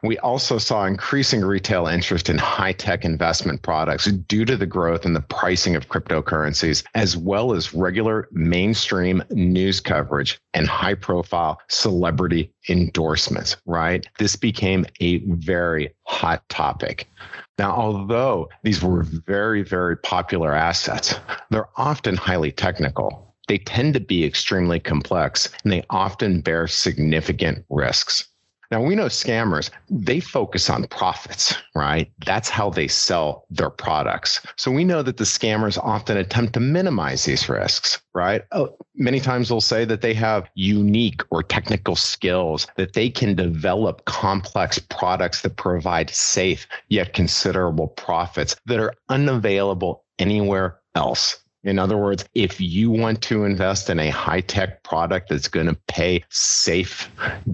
We 0.04 0.18
also 0.18 0.58
saw 0.58 0.84
increasing 0.84 1.42
retail 1.42 1.86
interest 1.86 2.28
in 2.28 2.36
high 2.36 2.72
tech 2.72 3.04
investment 3.04 3.62
products 3.62 4.06
due 4.06 4.44
to 4.46 4.56
the 4.56 4.66
growth 4.66 5.06
in 5.06 5.12
the 5.12 5.20
pricing 5.20 5.76
of 5.76 5.88
cryptocurrencies, 5.88 6.82
as 6.96 7.16
well 7.16 7.52
as 7.52 7.72
regular 7.72 8.28
mainstream 8.32 9.22
news 9.30 9.78
coverage 9.78 10.40
and 10.54 10.66
high 10.66 10.94
profile 10.94 11.60
celebrity 11.68 12.52
endorsements, 12.68 13.56
right? 13.64 14.04
This 14.18 14.34
became 14.34 14.86
a 15.00 15.18
very 15.18 15.94
hot 16.02 16.48
topic. 16.48 17.08
Now, 17.56 17.70
although 17.70 18.48
these 18.64 18.82
were 18.82 19.04
very, 19.04 19.62
very 19.62 19.96
popular 19.96 20.52
assets, 20.52 21.14
they're 21.50 21.68
often 21.76 22.16
highly 22.16 22.50
technical 22.50 23.31
they 23.52 23.58
tend 23.58 23.92
to 23.92 24.00
be 24.00 24.24
extremely 24.24 24.80
complex 24.80 25.50
and 25.62 25.70
they 25.70 25.84
often 25.90 26.40
bear 26.40 26.66
significant 26.66 27.62
risks. 27.68 28.26
Now, 28.70 28.80
we 28.80 28.94
know 28.94 29.08
scammers, 29.08 29.68
they 29.90 30.20
focus 30.20 30.70
on 30.70 30.86
profits, 30.86 31.54
right? 31.74 32.10
That's 32.24 32.48
how 32.48 32.70
they 32.70 32.88
sell 32.88 33.44
their 33.50 33.68
products. 33.68 34.40
So 34.56 34.70
we 34.70 34.84
know 34.84 35.02
that 35.02 35.18
the 35.18 35.24
scammers 35.24 35.76
often 35.76 36.16
attempt 36.16 36.54
to 36.54 36.60
minimize 36.60 37.26
these 37.26 37.46
risks, 37.46 38.00
right? 38.14 38.40
Oh, 38.52 38.74
many 38.94 39.20
times 39.20 39.50
they'll 39.50 39.60
say 39.60 39.84
that 39.84 40.00
they 40.00 40.14
have 40.14 40.48
unique 40.54 41.20
or 41.28 41.42
technical 41.42 41.94
skills, 41.94 42.66
that 42.76 42.94
they 42.94 43.10
can 43.10 43.34
develop 43.34 44.06
complex 44.06 44.78
products 44.78 45.42
that 45.42 45.58
provide 45.58 46.08
safe 46.08 46.66
yet 46.88 47.12
considerable 47.12 47.88
profits 47.88 48.56
that 48.64 48.80
are 48.80 48.94
unavailable 49.10 50.04
anywhere 50.18 50.78
else. 50.94 51.36
In 51.64 51.78
other 51.78 51.96
words, 51.96 52.24
if 52.34 52.60
you 52.60 52.90
want 52.90 53.22
to 53.22 53.44
invest 53.44 53.88
in 53.88 54.00
a 54.00 54.10
high 54.10 54.40
tech 54.40 54.82
product 54.82 55.28
that's 55.28 55.46
going 55.46 55.66
to 55.66 55.78
pay 55.86 56.24
safe, 56.28 57.08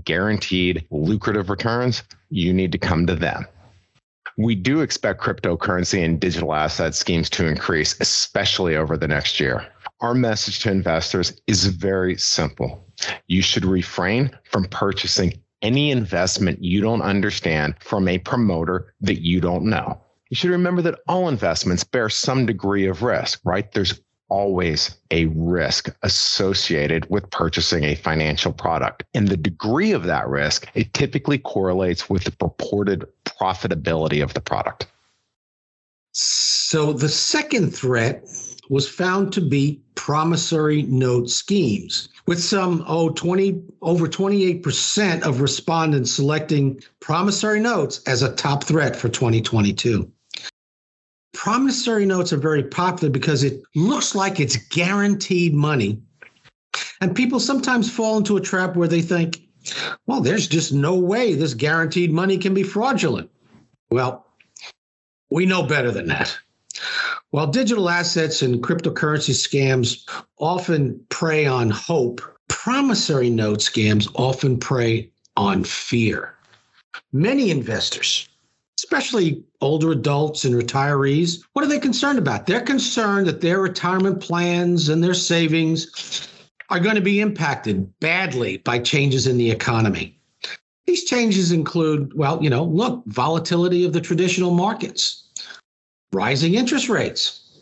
guaranteed, 0.04 0.86
lucrative 0.90 1.50
returns, 1.50 2.02
you 2.30 2.54
need 2.54 2.72
to 2.72 2.78
come 2.78 3.06
to 3.06 3.14
them. 3.14 3.46
We 4.38 4.54
do 4.54 4.80
expect 4.80 5.20
cryptocurrency 5.20 6.04
and 6.04 6.18
digital 6.18 6.54
asset 6.54 6.94
schemes 6.94 7.28
to 7.30 7.46
increase, 7.46 8.00
especially 8.00 8.76
over 8.76 8.96
the 8.96 9.08
next 9.08 9.40
year. 9.40 9.66
Our 10.00 10.14
message 10.14 10.60
to 10.60 10.70
investors 10.70 11.38
is 11.46 11.66
very 11.66 12.16
simple. 12.16 12.86
You 13.26 13.42
should 13.42 13.64
refrain 13.64 14.30
from 14.44 14.66
purchasing 14.66 15.42
any 15.60 15.90
investment 15.90 16.62
you 16.62 16.80
don't 16.80 17.02
understand 17.02 17.74
from 17.80 18.06
a 18.06 18.18
promoter 18.18 18.94
that 19.00 19.22
you 19.22 19.40
don't 19.40 19.64
know 19.64 20.00
you 20.30 20.36
should 20.36 20.50
remember 20.50 20.82
that 20.82 21.00
all 21.08 21.28
investments 21.28 21.84
bear 21.84 22.08
some 22.08 22.46
degree 22.46 22.86
of 22.86 23.02
risk, 23.02 23.40
right? 23.44 23.70
There's 23.72 24.00
always 24.28 24.96
a 25.10 25.26
risk 25.26 25.88
associated 26.02 27.08
with 27.08 27.30
purchasing 27.30 27.84
a 27.84 27.94
financial 27.94 28.52
product. 28.52 29.04
And 29.14 29.28
the 29.28 29.38
degree 29.38 29.92
of 29.92 30.04
that 30.04 30.28
risk, 30.28 30.68
it 30.74 30.92
typically 30.92 31.38
correlates 31.38 32.10
with 32.10 32.24
the 32.24 32.32
purported 32.32 33.06
profitability 33.24 34.22
of 34.22 34.34
the 34.34 34.40
product. 34.42 34.86
So 36.12 36.92
the 36.92 37.08
second 37.08 37.70
threat 37.70 38.28
was 38.68 38.86
found 38.86 39.32
to 39.32 39.40
be 39.40 39.80
promissory 39.94 40.82
note 40.82 41.30
schemes 41.30 42.10
with 42.26 42.42
some 42.42 42.84
oh 42.86 43.08
20 43.10 43.62
over 43.80 44.06
28% 44.06 45.22
of 45.22 45.40
respondents 45.40 46.12
selecting 46.12 46.82
promissory 47.00 47.60
notes 47.60 48.02
as 48.06 48.22
a 48.22 48.34
top 48.34 48.64
threat 48.64 48.94
for 48.94 49.08
2022 49.08 50.10
promissory 51.32 52.06
notes 52.06 52.32
are 52.32 52.38
very 52.38 52.62
popular 52.62 53.10
because 53.10 53.42
it 53.42 53.62
looks 53.74 54.14
like 54.14 54.40
it's 54.40 54.56
guaranteed 54.56 55.54
money. 55.54 56.00
And 57.00 57.14
people 57.14 57.40
sometimes 57.40 57.90
fall 57.90 58.18
into 58.18 58.36
a 58.36 58.40
trap 58.40 58.76
where 58.76 58.88
they 58.88 59.02
think, 59.02 59.42
well, 60.06 60.20
there's 60.20 60.46
just 60.46 60.72
no 60.72 60.94
way 60.96 61.34
this 61.34 61.54
guaranteed 61.54 62.12
money 62.12 62.38
can 62.38 62.54
be 62.54 62.62
fraudulent. 62.62 63.30
Well, 63.90 64.26
we 65.30 65.46
know 65.46 65.62
better 65.62 65.90
than 65.90 66.06
that. 66.06 66.36
While 67.30 67.48
digital 67.48 67.90
assets 67.90 68.40
and 68.40 68.62
cryptocurrency 68.62 69.34
scams 69.34 70.08
often 70.38 70.98
prey 71.10 71.44
on 71.44 71.70
hope, 71.70 72.20
promissory 72.48 73.30
note 73.30 73.58
scams 73.58 74.10
often 74.14 74.58
prey 74.58 75.10
on 75.36 75.64
fear. 75.64 76.34
Many 77.12 77.50
investors 77.50 78.28
especially 78.78 79.42
older 79.60 79.90
adults 79.90 80.44
and 80.44 80.54
retirees, 80.54 81.42
what 81.52 81.64
are 81.64 81.68
they 81.68 81.80
concerned 81.80 82.18
about? 82.18 82.46
They're 82.46 82.60
concerned 82.60 83.26
that 83.26 83.40
their 83.40 83.60
retirement 83.60 84.20
plans 84.20 84.88
and 84.88 85.02
their 85.02 85.14
savings 85.14 86.28
are 86.70 86.78
going 86.78 86.94
to 86.94 87.00
be 87.00 87.18
impacted 87.18 87.92
badly 87.98 88.58
by 88.58 88.78
changes 88.78 89.26
in 89.26 89.36
the 89.36 89.50
economy. 89.50 90.16
These 90.86 91.04
changes 91.04 91.50
include, 91.50 92.12
well, 92.14 92.40
you 92.42 92.48
know, 92.48 92.62
look, 92.62 93.02
volatility 93.06 93.84
of 93.84 93.92
the 93.92 94.00
traditional 94.00 94.52
markets, 94.52 95.28
rising 96.12 96.54
interest 96.54 96.88
rates, 96.88 97.58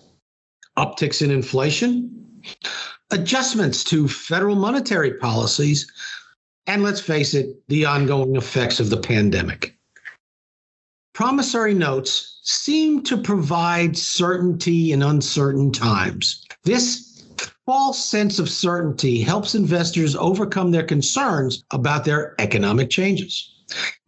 upticks 0.77 1.23
in 1.23 1.31
inflation, 1.31 2.43
adjustments 3.11 3.85
to 3.85 4.07
federal 4.07 4.55
monetary 4.55 5.15
policies, 5.15 5.91
and 6.67 6.83
let's 6.83 7.01
face 7.01 7.33
it, 7.33 7.57
the 7.69 7.87
ongoing 7.87 8.37
effects 8.37 8.81
of 8.81 8.91
the 8.91 8.99
pandemic 8.99 9.75
promissory 11.17 11.73
notes 11.73 12.41
seem 12.43 13.03
to 13.03 13.17
provide 13.17 13.97
certainty 13.97 14.93
in 14.93 15.03
uncertain 15.03 15.73
times. 15.73 16.45
This 16.65 17.25
false 17.65 18.05
sense 18.05 18.39
of 18.39 18.51
certainty 18.51 19.23
helps 19.23 19.55
investors 19.55 20.15
overcome 20.15 20.73
their 20.73 20.83
concerns 20.83 21.65
about 21.71 22.05
their 22.05 22.35
economic 22.39 22.91
changes. 22.91 23.51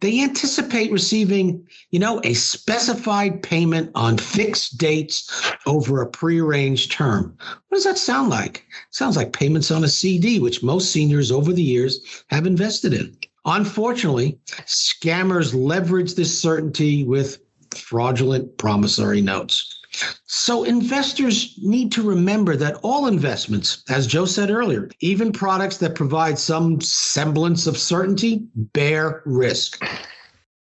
They 0.01 0.21
anticipate 0.21 0.91
receiving, 0.91 1.65
you 1.89 1.97
know, 1.97 2.21
a 2.23 2.35
specified 2.35 3.41
payment 3.41 3.89
on 3.95 4.19
fixed 4.19 4.77
dates 4.77 5.31
over 5.65 6.03
a 6.03 6.07
prearranged 6.07 6.91
term. 6.91 7.35
What 7.69 7.77
does 7.77 7.85
that 7.85 7.97
sound 7.97 8.29
like? 8.29 8.57
It 8.57 8.95
sounds 8.95 9.17
like 9.17 9.33
payments 9.33 9.71
on 9.71 9.83
a 9.83 9.89
CD, 9.89 10.39
which 10.39 10.61
most 10.61 10.91
seniors 10.91 11.31
over 11.31 11.53
the 11.53 11.63
years 11.63 12.23
have 12.29 12.45
invested 12.45 12.93
in. 12.93 13.17
Unfortunately, 13.45 14.39
scammers 14.65 15.53
leverage 15.53 16.15
this 16.15 16.39
certainty 16.39 17.03
with 17.03 17.39
fraudulent 17.71 18.57
promissory 18.57 19.21
notes. 19.21 19.79
So 20.25 20.63
investors 20.63 21.57
need 21.61 21.91
to 21.93 22.03
remember 22.03 22.55
that 22.55 22.79
all 22.83 23.07
investments, 23.07 23.83
as 23.89 24.07
Joe 24.07 24.25
said 24.25 24.51
earlier, 24.51 24.89
even 24.99 25.31
products 25.31 25.77
that 25.77 25.95
provide 25.95 26.37
some 26.37 26.79
semblance 26.81 27.65
of 27.65 27.77
certainty, 27.77 28.47
bear 28.55 29.23
risk. 29.25 29.83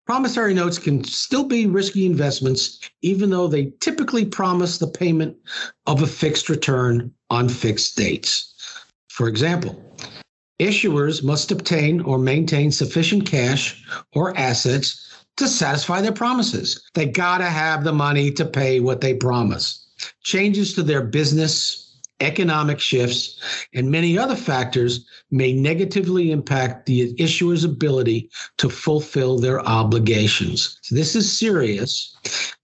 Promissory 0.07 0.53
notes 0.53 0.79
can 0.79 1.05
still 1.05 1.45
be 1.45 1.67
risky 1.67 2.05
investments, 2.05 2.81
even 3.03 3.31
though 3.31 3.47
they 3.47 3.73
typically 3.81 4.25
promise 4.25 4.79
the 4.79 4.89
payment 4.89 5.37
of 5.87 6.03
a 6.03 6.07
fixed 6.07 6.49
return 6.49 7.13
on 7.31 7.49
fixed 7.49 7.97
dates. 7.97 8.55
For 9.09 9.29
example, 9.29 9.81
issuers 10.61 11.23
must 11.23 11.51
obtain 11.51 12.01
or 12.03 12.19
maintain 12.19 12.71
sufficient 12.71 13.27
cash 13.27 13.85
or 14.13 14.37
assets 14.37 15.25
to 15.37 15.49
satisfy 15.49 16.01
their 16.01 16.13
promises. 16.13 16.83
They 16.95 17.07
got 17.07 17.39
to 17.39 17.47
have 17.47 17.85
the 17.85 17.93
money 17.93 18.31
to 18.33 18.45
pay 18.45 18.81
what 18.81 19.01
they 19.01 19.15
promise. 19.15 19.87
Changes 20.23 20.75
to 20.75 20.83
their 20.83 21.03
business, 21.03 22.01
economic 22.21 22.79
shifts, 22.81 23.41
and 23.75 23.91
many 23.91 24.19
other 24.19 24.37
factors 24.37 25.07
may 25.31 25.53
negatively 25.53 26.31
impact 26.31 26.87
the 26.87 27.15
issuer's 27.19 27.65
ability 27.65 28.31
to 28.59 28.69
fulfill 28.69 29.39
their 29.39 29.61
obligations. 29.67 30.79
So 30.83 30.95
this 30.95 31.17
is 31.17 31.37
serious. 31.37 32.15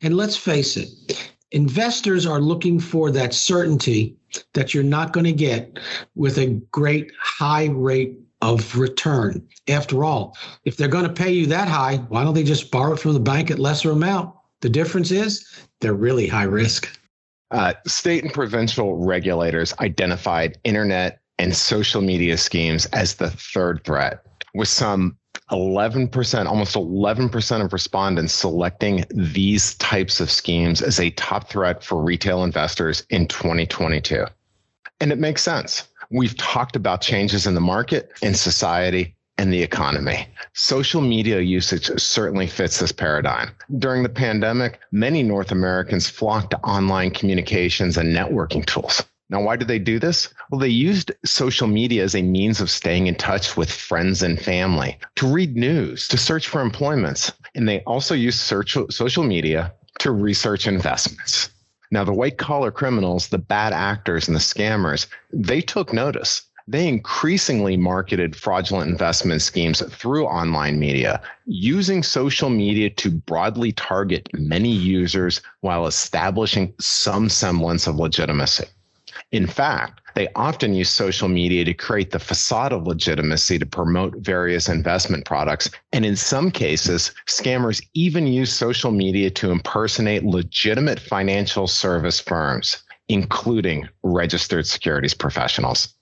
And 0.03 0.17
let's 0.17 0.37
face 0.37 0.77
it, 0.77 0.89
investors 1.53 2.27
are 2.27 2.41
looking 2.41 2.79
for 2.79 3.11
that 3.13 3.35
certainty 3.35 4.18
that 4.55 4.73
you're 4.73 4.85
not 4.85 5.13
going 5.13 5.25
to 5.27 5.33
get 5.33 5.79
with 6.15 6.39
a 6.39 6.61
great 6.71 7.13
high 7.21 7.67
rate 7.67 8.19
of 8.41 8.77
return. 8.77 9.47
After 9.69 10.05
all, 10.05 10.37
if 10.65 10.77
they're 10.77 10.89
going 10.89 11.07
to 11.07 11.13
pay 11.13 11.33
you 11.33 11.47
that 11.47 11.69
high, 11.69 11.97
why 12.09 12.25
don't 12.25 12.35
they 12.35 12.45
just 12.45 12.71
borrow 12.71 12.93
it 12.93 13.01
from 13.01 13.15
the 13.15 13.21
bank 13.21 13.51
at 13.51 13.59
lesser 13.59 13.91
amount? 13.91 14.35
The 14.61 14.69
difference 14.69 15.11
is 15.11 15.47
they're 15.81 15.95
really 15.95 16.29
high 16.29 16.45
risk. 16.45 16.89
Uh, 17.51 17.75
state 17.87 18.23
and 18.23 18.33
provincial 18.33 18.97
regulators 19.05 19.75
identified 19.81 20.59
internet 20.65 21.21
and 21.39 21.57
social 21.57 22.01
media 22.01 22.37
schemes 22.37 22.87
as 22.87 23.15
the 23.15 23.31
third 23.31 23.83
threat, 23.85 24.25
with 24.55 24.69
some 24.69 25.18
11%, 25.51 26.47
almost 26.47 26.75
11% 26.75 27.65
of 27.65 27.73
respondents 27.73 28.33
selecting 28.33 29.05
these 29.11 29.75
types 29.77 30.21
of 30.21 30.31
schemes 30.31 30.83
as 30.83 31.01
a 31.01 31.11
top 31.11 31.49
threat 31.49 31.83
for 31.83 32.03
retail 32.03 32.45
investors 32.45 33.05
in 33.11 33.27
2022. 33.27 34.25
And 35.01 35.13
it 35.13 35.19
makes 35.19 35.43
sense. 35.43 35.89
We've 36.11 36.37
talked 36.37 36.77
about 36.77 37.01
changes 37.01 37.47
in 37.47 37.55
the 37.55 37.61
market, 37.61 38.11
in 38.23 38.35
society, 38.35 39.15
and 39.39 39.53
the 39.53 39.63
economy. 39.63 40.27
Social 40.55 41.01
media 41.01 41.41
usage 41.41 41.91
certainly 41.97 42.49
fits 42.49 42.81
this 42.81 42.93
paradigm. 42.93 43.51
During 43.79 44.03
the 44.03 44.09
pandemic, 44.09 44.81
many 44.91 45.23
North 45.23 45.53
Americans 45.53 46.09
flocked 46.09 46.51
to 46.51 46.59
online 46.59 47.11
communications 47.13 47.97
and 47.97 48.15
networking 48.15 48.67
tools. 48.67 49.05
Now, 49.31 49.43
why 49.43 49.57
did 49.57 49.69
they 49.69 49.79
do 49.79 49.99
this? 49.99 50.33
Well, 50.51 50.59
they 50.59 50.69
used 50.69 51.13
social 51.25 51.67
media 51.67 52.03
as 52.03 52.15
a 52.15 52.23
means 52.23 52.61
of 52.61 52.71
staying 52.71 53.09
in 53.09 53.15
touch 53.15 53.59
with 53.59 53.71
friends 53.71 54.23
and 54.23 54.41
family, 54.41 54.99
to 55.17 55.27
read 55.27 55.55
news, 55.55 56.09
to 56.09 56.17
search 56.17 56.49
for 56.49 56.63
employments. 56.63 57.31
And 57.55 57.69
they 57.69 57.81
also 57.81 58.15
used 58.15 58.39
search, 58.39 58.77
social 58.89 59.25
media 59.25 59.75
to 59.99 60.13
research 60.13 60.67
investments. 60.67 61.51
Now, 61.91 62.05
the 62.05 62.13
white 62.13 62.39
collar 62.39 62.71
criminals, 62.71 63.29
the 63.29 63.39
bad 63.39 63.73
actors, 63.73 64.29
and 64.29 64.35
the 64.35 64.41
scammers, 64.41 65.07
they 65.33 65.61
took 65.61 65.93
notice. 65.93 66.43
They 66.67 66.87
increasingly 66.87 67.79
marketed 67.79 68.37
fraudulent 68.37 68.91
investment 68.91 69.41
schemes 69.41 69.83
through 69.91 70.27
online 70.27 70.79
media, 70.79 71.23
using 71.47 72.03
social 72.03 72.51
media 72.51 72.91
to 72.91 73.11
broadly 73.11 73.73
target 73.73 74.29
many 74.35 74.71
users 74.71 75.41
while 75.61 75.87
establishing 75.87 76.75
some 76.79 77.31
semblance 77.31 77.87
of 77.87 77.97
legitimacy. 77.97 78.67
In 79.31 79.47
fact, 79.47 80.01
they 80.15 80.29
often 80.35 80.75
use 80.75 80.89
social 80.89 81.29
media 81.29 81.65
to 81.65 81.75
create 81.75 82.13
the 82.13 82.19
facade 82.19 82.73
of 82.73 82.87
legitimacy 82.87 83.59
to 83.59 83.67
promote 83.67 84.17
various 84.17 84.69
investment 84.69 85.27
products. 85.27 85.71
And 85.93 86.07
in 86.07 86.17
some 86.17 86.51
cases, 86.51 87.13
scammers 87.27 87.85
even 87.93 88.27
use 88.27 88.53
social 88.53 88.91
media 88.91 89.31
to 89.33 89.51
impersonate 89.51 90.25
legitimate 90.25 90.99
financial 90.99 91.67
service 91.67 92.21
firms, 92.21 92.83
including 93.09 93.89
registered 94.03 94.67
securities 94.67 95.15
professionals. 95.15 95.95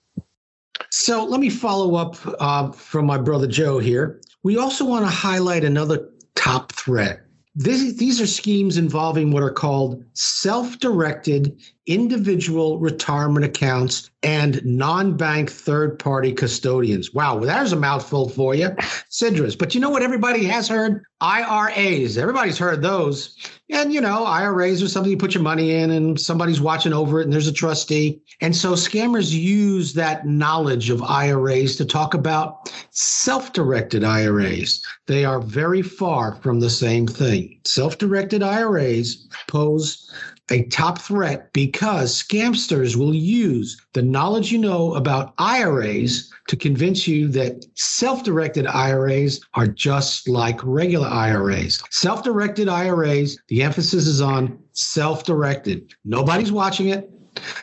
So 0.89 1.25
let 1.25 1.41
me 1.41 1.49
follow 1.49 1.95
up 1.95 2.15
uh, 2.39 2.71
from 2.71 3.05
my 3.05 3.17
brother 3.17 3.47
Joe 3.47 3.79
here. 3.79 4.21
We 4.43 4.57
also 4.57 4.85
want 4.85 5.03
to 5.03 5.11
highlight 5.11 5.65
another 5.65 6.09
top 6.35 6.71
threat 6.71 7.27
this, 7.57 7.93
these 7.93 8.21
are 8.21 8.27
schemes 8.27 8.77
involving 8.77 9.31
what 9.31 9.41
are 9.41 9.51
called 9.51 10.05
self 10.13 10.77
directed 10.77 11.59
individual 11.87 12.79
retirement 12.79 13.45
accounts 13.45 14.09
and 14.21 14.63
non 14.65 15.15
bank 15.15 15.49
third 15.49 15.97
party 15.97 16.33
custodians. 16.33 17.13
Wow, 17.13 17.37
well, 17.37 17.45
there's 17.45 17.71
a 17.71 17.77
mouthful 17.77 18.29
for 18.29 18.53
you. 18.53 18.67
SIDRAs. 19.09 19.57
But 19.57 19.73
you 19.73 19.81
know 19.81 19.89
what 19.89 20.03
everybody 20.03 20.43
has 20.45 20.67
heard? 20.67 21.03
IRAs. 21.21 22.17
Everybody's 22.17 22.57
heard 22.57 22.81
those. 22.81 23.35
And, 23.69 23.91
you 23.91 23.99
know, 23.99 24.23
IRAs 24.23 24.83
are 24.83 24.87
something 24.87 25.11
you 25.11 25.17
put 25.17 25.33
your 25.33 25.43
money 25.43 25.73
in 25.73 25.91
and 25.91 26.19
somebody's 26.19 26.61
watching 26.61 26.93
over 26.93 27.19
it 27.19 27.23
and 27.23 27.33
there's 27.33 27.47
a 27.47 27.53
trustee. 27.53 28.21
And 28.39 28.55
so 28.55 28.73
scammers 28.73 29.31
use 29.31 29.93
that 29.93 30.27
knowledge 30.27 30.89
of 30.89 31.01
IRAs 31.03 31.75
to 31.77 31.85
talk 31.85 32.13
about 32.13 32.71
self 32.91 33.53
directed 33.53 34.03
IRAs. 34.03 34.83
They 35.07 35.25
are 35.25 35.41
very 35.41 35.81
far 35.81 36.35
from 36.35 36.59
the 36.59 36.69
same 36.69 37.07
thing. 37.07 37.59
Self 37.65 37.97
directed 37.97 38.43
IRAs 38.43 39.27
pose 39.47 40.11
a 40.49 40.63
top 40.65 40.99
threat 40.99 41.51
because 41.53 42.23
scamsters 42.23 42.95
will 42.95 43.13
use 43.13 43.79
the 43.93 44.01
knowledge 44.01 44.51
you 44.51 44.57
know 44.57 44.95
about 44.95 45.33
IRAs 45.37 46.31
to 46.47 46.55
convince 46.55 47.07
you 47.07 47.27
that 47.29 47.65
self 47.75 48.23
directed 48.23 48.65
IRAs 48.65 49.41
are 49.53 49.67
just 49.67 50.27
like 50.27 50.59
regular 50.63 51.07
IRAs. 51.07 51.81
Self 51.89 52.23
directed 52.23 52.69
IRAs, 52.69 53.37
the 53.47 53.61
emphasis 53.61 54.07
is 54.07 54.21
on 54.21 54.57
self 54.71 55.23
directed. 55.23 55.93
Nobody's 56.05 56.51
watching 56.51 56.89
it. 56.89 57.11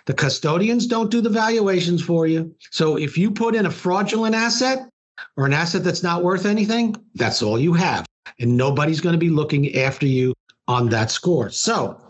The 0.06 0.14
custodians 0.14 0.86
don't 0.86 1.10
do 1.10 1.20
the 1.20 1.30
valuations 1.30 2.02
for 2.02 2.26
you. 2.26 2.54
So 2.70 2.96
if 2.96 3.18
you 3.18 3.30
put 3.30 3.54
in 3.54 3.66
a 3.66 3.70
fraudulent 3.70 4.34
asset 4.34 4.88
or 5.36 5.46
an 5.46 5.52
asset 5.52 5.82
that's 5.82 6.02
not 6.02 6.22
worth 6.22 6.46
anything, 6.46 6.94
that's 7.14 7.42
all 7.42 7.58
you 7.58 7.72
have. 7.72 8.06
And 8.38 8.56
nobody's 8.56 9.00
going 9.00 9.14
to 9.14 9.18
be 9.18 9.30
looking 9.30 9.76
after 9.76 10.06
you 10.06 10.34
on 10.68 10.88
that 10.90 11.10
score. 11.10 11.50
So 11.50 12.00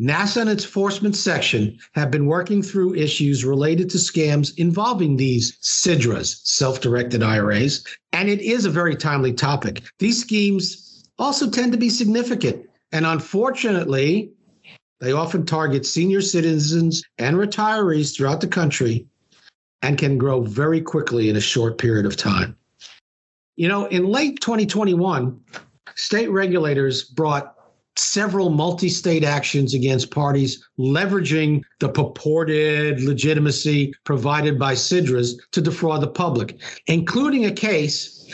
NASAA 0.00 0.42
and 0.42 0.50
its 0.50 0.64
enforcement 0.64 1.14
section 1.14 1.78
have 1.92 2.10
been 2.10 2.26
working 2.26 2.62
through 2.62 2.94
issues 2.94 3.44
related 3.44 3.88
to 3.90 3.98
scams 3.98 4.52
involving 4.58 5.16
these 5.16 5.56
SIDRAs, 5.62 6.40
self 6.44 6.80
directed 6.80 7.22
IRAs, 7.22 7.84
and 8.12 8.28
it 8.28 8.40
is 8.40 8.64
a 8.64 8.70
very 8.70 8.96
timely 8.96 9.32
topic. 9.32 9.82
These 10.00 10.20
schemes 10.20 11.04
also 11.18 11.48
tend 11.48 11.70
to 11.72 11.78
be 11.78 11.90
significant, 11.90 12.68
and 12.90 13.06
unfortunately, 13.06 14.32
they 15.00 15.12
often 15.12 15.46
target 15.46 15.86
senior 15.86 16.22
citizens 16.22 17.04
and 17.18 17.36
retirees 17.36 18.16
throughout 18.16 18.40
the 18.40 18.48
country 18.48 19.06
and 19.82 19.96
can 19.96 20.18
grow 20.18 20.40
very 20.40 20.80
quickly 20.80 21.28
in 21.28 21.36
a 21.36 21.40
short 21.40 21.78
period 21.78 22.06
of 22.06 22.16
time. 22.16 22.56
You 23.54 23.68
know, 23.68 23.86
in 23.86 24.06
late 24.06 24.40
2021, 24.40 25.38
state 25.94 26.30
regulators 26.30 27.04
brought 27.04 27.53
several 27.96 28.50
multi 28.50 28.88
state 28.88 29.24
actions 29.24 29.74
against 29.74 30.10
parties 30.10 30.66
leveraging 30.78 31.62
the 31.80 31.88
purported 31.88 33.00
legitimacy 33.02 33.94
provided 34.04 34.58
by 34.58 34.74
SIDRAs 34.74 35.34
to 35.52 35.60
defraud 35.60 36.00
the 36.00 36.08
public, 36.08 36.58
including 36.86 37.46
a 37.46 37.52
case 37.52 38.24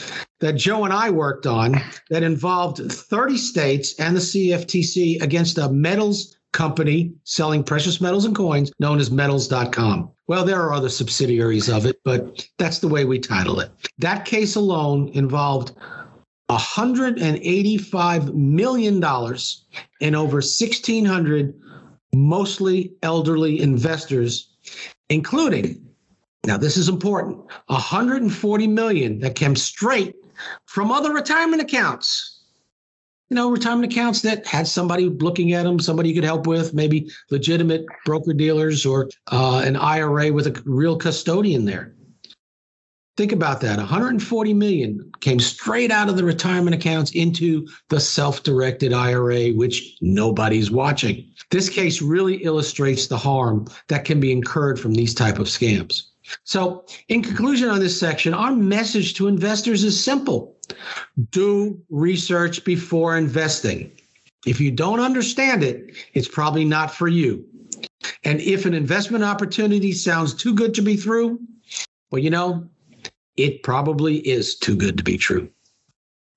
that 0.41 0.57
Joe 0.57 0.85
and 0.85 0.93
I 0.93 1.11
worked 1.11 1.47
on 1.47 1.81
that 2.11 2.23
involved 2.23 2.79
30 2.91 3.37
states 3.37 3.95
and 3.99 4.17
the 4.17 4.21
CFTC 4.21 5.21
against 5.23 5.59
a 5.59 5.69
metals 5.69 6.37
company 6.53 7.13
selling 7.25 7.63
precious 7.63 8.01
metals 8.01 8.25
and 8.25 8.35
coins 8.35 8.73
known 8.81 8.99
as 8.99 9.11
metals.com. 9.11 10.11
Well, 10.27 10.45
there 10.45 10.61
are 10.61 10.73
other 10.73 10.89
subsidiaries 10.89 11.69
of 11.69 11.87
it, 11.87 12.01
but 12.05 12.47
that's 12.59 12.79
the 12.79 12.89
way 12.89 13.05
we 13.05 13.19
title 13.19 13.61
it. 13.61 13.71
That 13.99 14.25
case 14.25 14.57
alone 14.57 15.09
involved 15.09 15.73
$185 16.59 18.35
million 18.35 18.97
in 20.01 20.15
over 20.15 20.37
1,600 20.37 21.61
mostly 22.13 22.93
elderly 23.03 23.61
investors, 23.61 24.51
including, 25.09 25.87
now 26.45 26.57
this 26.57 26.77
is 26.77 26.89
important, 26.89 27.39
140 27.67 28.67
million 28.67 29.21
that 29.21 29.35
came 29.35 29.55
straight 29.55 30.17
from 30.67 30.91
other 30.91 31.13
retirement 31.13 31.63
accounts. 31.63 32.39
You 33.29 33.37
know, 33.37 33.49
retirement 33.49 33.93
accounts 33.93 34.23
that 34.23 34.45
had 34.45 34.67
somebody 34.67 35.09
looking 35.09 35.53
at 35.53 35.63
them, 35.63 35.79
somebody 35.79 36.09
you 36.09 36.17
could 36.17 36.25
help 36.25 36.49
with, 36.49 36.75
maybe 36.75 37.09
legitimate 37.31 37.87
broker 38.05 38.33
dealers 38.33 38.85
or 38.85 39.09
uh, 39.31 39.63
an 39.65 39.77
IRA 39.77 40.33
with 40.33 40.49
a 40.49 40.63
real 40.65 40.97
custodian 40.97 41.65
there. 41.65 41.95
Think 43.21 43.33
about 43.33 43.61
that. 43.61 43.77
140 43.77 44.55
million 44.55 45.13
came 45.21 45.41
straight 45.41 45.91
out 45.91 46.09
of 46.09 46.17
the 46.17 46.25
retirement 46.25 46.75
accounts 46.75 47.11
into 47.11 47.69
the 47.91 48.01
self-directed 48.01 48.95
IRA, 48.95 49.51
which 49.51 49.99
nobody's 50.01 50.71
watching. 50.71 51.31
This 51.51 51.69
case 51.69 52.01
really 52.01 52.37
illustrates 52.37 53.09
the 53.09 53.19
harm 53.19 53.67
that 53.89 54.07
can 54.07 54.21
be 54.21 54.33
incurred 54.33 54.81
from 54.81 54.95
these 54.95 55.13
type 55.13 55.39
of 55.39 55.49
scams. 55.49 56.05
So, 56.45 56.87
in 57.09 57.21
conclusion 57.21 57.69
on 57.69 57.79
this 57.79 58.01
section, 58.01 58.33
our 58.33 58.57
message 58.57 59.13
to 59.17 59.29
investors 59.29 59.85
is 59.85 60.03
simple. 60.03 60.57
Do 61.31 61.79
research 61.91 62.65
before 62.65 63.19
investing. 63.19 63.93
If 64.47 64.63
you 64.63 64.71
don't 64.71 65.01
understand 65.01 65.63
it, 65.63 65.95
it's 66.15 66.27
probably 66.27 66.65
not 66.65 66.91
for 66.91 67.09
you. 67.09 67.45
And 68.25 68.41
if 68.41 68.65
an 68.65 68.73
investment 68.73 69.25
opportunity 69.25 69.93
sounds 69.93 70.33
too 70.33 70.55
good 70.55 70.73
to 70.73 70.81
be 70.81 70.97
true, 70.97 71.39
well, 72.11 72.23
you 72.23 72.31
know, 72.31 72.67
it 73.45 73.63
probably 73.63 74.19
is 74.19 74.55
too 74.55 74.77
good 74.77 74.97
to 74.99 75.05
be 75.05 75.17
true. 75.17 75.49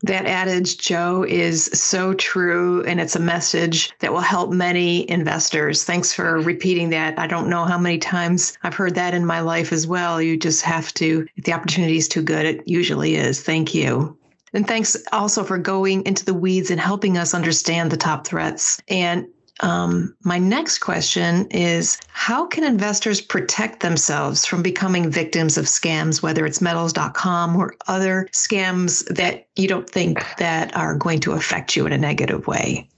That 0.03 0.25
adage, 0.25 0.79
Joe, 0.79 1.23
is 1.23 1.65
so 1.67 2.13
true. 2.13 2.83
And 2.83 2.99
it's 2.99 3.15
a 3.15 3.21
message 3.21 3.89
that 3.99 4.11
will 4.11 4.19
help 4.19 4.51
many 4.51 5.09
investors. 5.09 5.85
Thanks 5.85 6.13
for 6.13 6.41
repeating 6.41 6.89
that. 6.89 7.17
I 7.17 7.25
don't 7.25 7.49
know 7.49 7.63
how 7.63 7.77
many 7.77 7.99
times 7.99 8.57
I've 8.63 8.73
heard 8.73 8.95
that 8.95 9.13
in 9.13 9.25
my 9.25 9.39
life 9.39 9.71
as 9.71 9.87
well. 9.87 10.21
You 10.21 10.35
just 10.35 10.61
have 10.63 10.93
to, 10.95 11.25
if 11.37 11.45
the 11.45 11.53
opportunity 11.53 11.95
is 11.95 12.09
too 12.09 12.21
good, 12.21 12.45
it 12.45 12.67
usually 12.67 13.15
is. 13.15 13.41
Thank 13.41 13.73
you. 13.73 14.17
And 14.53 14.67
thanks 14.67 14.97
also 15.13 15.41
for 15.41 15.57
going 15.57 16.05
into 16.05 16.25
the 16.25 16.33
weeds 16.33 16.69
and 16.69 16.81
helping 16.81 17.17
us 17.17 17.33
understand 17.33 17.89
the 17.89 17.97
top 17.97 18.27
threats. 18.27 18.81
And 18.89 19.25
um, 19.63 20.13
my 20.23 20.38
next 20.38 20.80
question 20.80 21.47
is 21.47 21.97
How 22.10 22.45
can 22.45 22.65
investors 22.65 23.21
protect 23.21 23.80
themselves 23.80 24.45
from 24.45 24.62
becoming 24.62 25.10
victims 25.10 25.58
of 25.58 25.65
scams, 25.65 26.21
whether 26.21 26.45
it's 26.45 26.62
metals.com 26.62 27.56
or 27.56 27.73
other 27.88 28.28
scams 28.34 29.06
that 29.15 29.47
you 29.56 29.69
don't 29.69 29.89
think 29.89 30.19
that 30.38 30.76
are 30.76 30.95
going 30.95 31.21
to 31.21 31.32
affect 31.32 31.78
you 31.78 31.86
in 31.86 31.93
a 31.93 31.97
negative 31.97 32.45
way? 32.45 32.89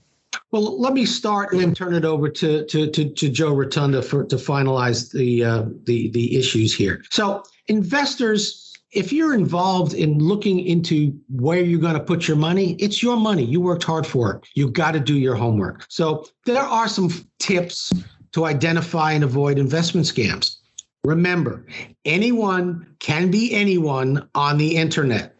Well, 0.50 0.80
let 0.80 0.92
me 0.92 1.06
start 1.06 1.52
and 1.52 1.60
then 1.60 1.74
turn 1.74 1.94
it 1.94 2.04
over 2.04 2.28
to 2.28 2.66
to 2.66 2.90
to, 2.90 3.10
to 3.10 3.28
Joe 3.28 3.54
Rotunda 3.54 4.02
for 4.02 4.24
to 4.24 4.36
finalize 4.36 5.12
the 5.12 5.44
uh, 5.44 5.64
the 5.84 6.10
the 6.10 6.36
issues 6.36 6.74
here. 6.74 7.04
So 7.10 7.44
investors 7.68 8.65
if 8.96 9.12
you're 9.12 9.34
involved 9.34 9.92
in 9.92 10.18
looking 10.18 10.58
into 10.60 11.14
where 11.28 11.60
you're 11.60 11.78
going 11.78 11.94
to 11.94 12.00
put 12.00 12.26
your 12.26 12.38
money, 12.38 12.76
it's 12.76 13.02
your 13.02 13.18
money. 13.18 13.44
You 13.44 13.60
worked 13.60 13.84
hard 13.84 14.06
for 14.06 14.34
it. 14.34 14.48
You've 14.54 14.72
got 14.72 14.92
to 14.92 15.00
do 15.00 15.18
your 15.18 15.34
homework. 15.34 15.84
So 15.90 16.26
there 16.46 16.62
are 16.62 16.88
some 16.88 17.10
tips 17.38 17.92
to 18.32 18.46
identify 18.46 19.12
and 19.12 19.22
avoid 19.22 19.58
investment 19.58 20.06
scams. 20.06 20.56
Remember, 21.04 21.66
anyone 22.06 22.96
can 22.98 23.30
be 23.30 23.52
anyone 23.52 24.26
on 24.34 24.56
the 24.56 24.76
internet. 24.76 25.36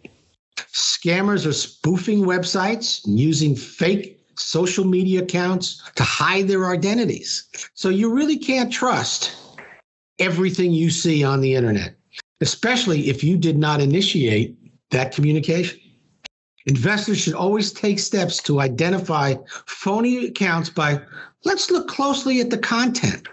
Scammers 0.74 1.46
are 1.46 1.54
spoofing 1.54 2.24
websites 2.24 3.00
using 3.06 3.56
fake 3.56 4.20
social 4.36 4.84
media 4.84 5.22
accounts 5.22 5.82
to 5.94 6.02
hide 6.02 6.46
their 6.46 6.70
identities. 6.70 7.48
So 7.72 7.88
you 7.88 8.12
really 8.12 8.36
can't 8.36 8.70
trust 8.70 9.34
everything 10.18 10.72
you 10.72 10.90
see 10.90 11.24
on 11.24 11.40
the 11.40 11.54
internet 11.54 11.95
especially 12.40 13.08
if 13.08 13.24
you 13.24 13.36
did 13.36 13.58
not 13.58 13.80
initiate 13.80 14.56
that 14.90 15.14
communication. 15.14 15.80
Investors 16.66 17.18
should 17.18 17.34
always 17.34 17.72
take 17.72 17.98
steps 17.98 18.42
to 18.42 18.60
identify 18.60 19.34
phony 19.66 20.26
accounts 20.26 20.68
by 20.68 21.00
let's 21.44 21.70
look 21.70 21.88
closely 21.88 22.40
at 22.40 22.50
the 22.50 22.58
content, 22.58 23.28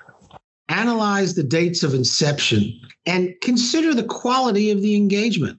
analyze 0.69 1.33
the 1.33 1.43
dates 1.43 1.81
of 1.81 1.95
inception, 1.95 2.79
and 3.05 3.33
consider 3.41 3.93
the 3.93 4.03
quality 4.03 4.69
of 4.69 4.81
the 4.81 4.95
engagement. 4.95 5.57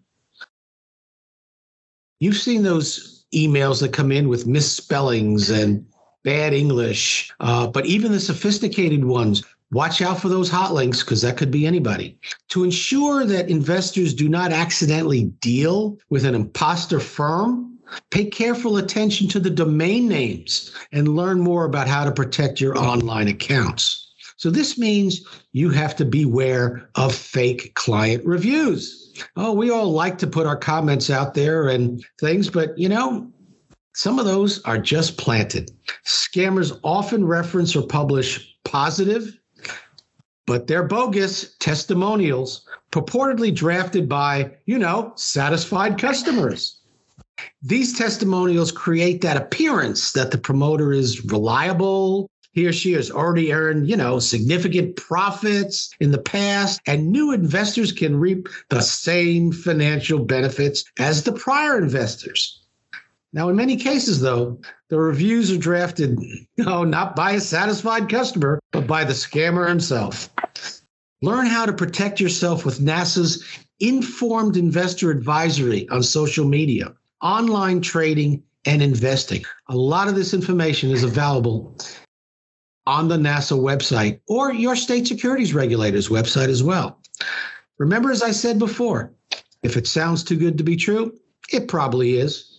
You've 2.21 2.37
seen 2.37 2.63
those 2.63 3.27
emails 3.35 3.81
that 3.81 3.93
come 3.93 4.13
in 4.13 4.29
with 4.29 4.47
misspellings 4.47 5.51
and 5.51 5.85
bad 6.23 6.55
English, 6.55 7.33
uh, 7.41 7.67
but 7.67 7.87
even 7.87 8.13
the 8.13 8.21
sophisticated 8.21 9.05
ones 9.05 9.43
Watch 9.75 10.01
out 10.01 10.21
for 10.21 10.29
those 10.29 10.49
hot 10.49 10.73
links 10.73 11.03
because 11.03 11.21
that 11.23 11.37
could 11.37 11.51
be 11.51 11.67
anybody. 11.67 12.17
To 12.51 12.63
ensure 12.63 13.25
that 13.25 13.51
investors 13.51 14.15
do 14.15 14.29
not 14.29 14.53
accidentally 14.53 15.25
deal 15.41 15.99
with 16.11 16.25
an 16.25 16.37
imposter 16.37 17.01
firm, 17.01 17.77
pay 18.13 18.27
careful 18.27 18.77
attention 18.77 19.27
to 19.31 19.41
the 19.41 19.51
domain 19.51 20.07
names 20.07 20.73
and 20.93 21.17
learn 21.17 21.41
more 21.41 21.65
about 21.65 21.89
how 21.89 22.05
to 22.05 22.13
protect 22.13 22.61
your 22.61 22.79
online 22.79 23.27
accounts. 23.27 24.13
So, 24.37 24.49
this 24.49 24.79
means 24.79 25.27
you 25.51 25.71
have 25.71 25.97
to 25.97 26.05
beware 26.05 26.89
of 26.95 27.13
fake 27.13 27.75
client 27.75 28.25
reviews. 28.25 29.13
Oh, 29.35 29.53
we 29.53 29.71
all 29.71 29.91
like 29.91 30.19
to 30.19 30.29
put 30.29 30.47
our 30.47 30.57
comments 30.57 31.11
out 31.11 31.35
there 31.35 31.69
and 31.69 32.05
things, 32.21 32.49
but 32.49 32.79
you 32.79 32.89
know, 32.89 33.29
some 33.93 34.21
of 34.21 34.25
those 34.25 34.63
are 34.63 34.79
just 34.79 35.19
planted. 35.19 35.73
Scammers 36.07 36.79
often 36.85 37.25
reference 37.25 37.75
or 37.75 37.83
publish 37.83 38.57
positive 38.65 39.37
but 40.47 40.67
they're 40.67 40.85
bogus 40.85 41.55
testimonials 41.59 42.67
purportedly 42.93 43.55
drafted 43.55 44.09
by, 44.09 44.51
you 44.67 44.79
know, 44.79 45.13
satisfied 45.17 45.99
customers. 45.99 46.81
These 47.63 47.99
testimonials 47.99 48.71
create 48.71 49.21
that 49.23 49.37
appearance 49.37 50.13
that 50.13 50.31
the 50.31 50.39
promoter 50.39 50.93
is 50.93 51.25
reliable. 51.25 52.31
He 52.53 52.67
or 52.67 52.73
she 52.73 52.93
has 52.93 53.11
already 53.11 53.53
earned, 53.53 53.89
you 53.89 53.97
know, 53.97 54.21
significant 54.21 54.95
profits 54.95 55.91
in 55.99 56.13
the 56.13 56.21
past, 56.21 56.81
and 56.87 57.11
new 57.11 57.33
investors 57.33 57.91
can 57.91 58.17
reap 58.17 58.49
the 58.71 58.81
same 58.81 59.51
financial 59.51 60.21
benefits 60.21 60.85
as 60.99 61.25
the 61.25 61.33
prior 61.33 61.77
investors. 61.77 62.64
Now, 63.35 63.49
in 63.49 63.57
many 63.57 63.77
cases, 63.77 64.21
though, 64.21 64.61
the 64.91 64.97
reviews 64.97 65.51
are 65.51 65.59
drafted, 65.59 66.17
no, 66.57 66.85
not 66.85 67.17
by 67.17 67.33
a 67.33 67.41
satisfied 67.41 68.09
customer, 68.09 68.61
but 68.71 68.87
by 68.87 69.03
the 69.03 69.13
scammer 69.13 69.69
himself. 69.69 70.31
Learn 71.21 71.47
how 71.47 71.67
to 71.67 71.73
protect 71.73 72.21
yourself 72.21 72.65
with 72.65 72.79
NASAA's 72.79 73.45
informed 73.81 74.57
investor 74.57 75.11
advisory 75.11 75.89
on 75.89 76.05
social 76.05 76.47
media, 76.47 76.95
online 77.23 77.81
trading, 77.81 78.41
and 78.67 78.81
investing. 78.81 79.45
A 79.69 79.77
lot 79.77 80.07
of 80.07 80.15
this 80.15 80.33
information 80.33 80.93
is 80.93 81.03
available 81.03 81.77
on 82.87 83.09
the 83.09 83.17
NASAA 83.17 83.59
website 83.59 84.21
or 84.29 84.53
your 84.53 84.77
state 84.77 85.09
securities 85.09 85.53
regulator's 85.53 86.09
website 86.09 86.49
as 86.49 86.63
well. 86.63 87.01
Remember, 87.79 88.13
as 88.13 88.23
I 88.23 88.31
said 88.31 88.61
before, 88.61 89.13
if 89.65 89.77
it 89.77 89.89
sounds 89.89 90.23
too 90.23 90.37
good 90.37 90.57
to 90.59 90.65
be 90.65 90.77
true, 90.77 91.19
it 91.53 91.67
probably 91.67 92.19
is. 92.19 92.54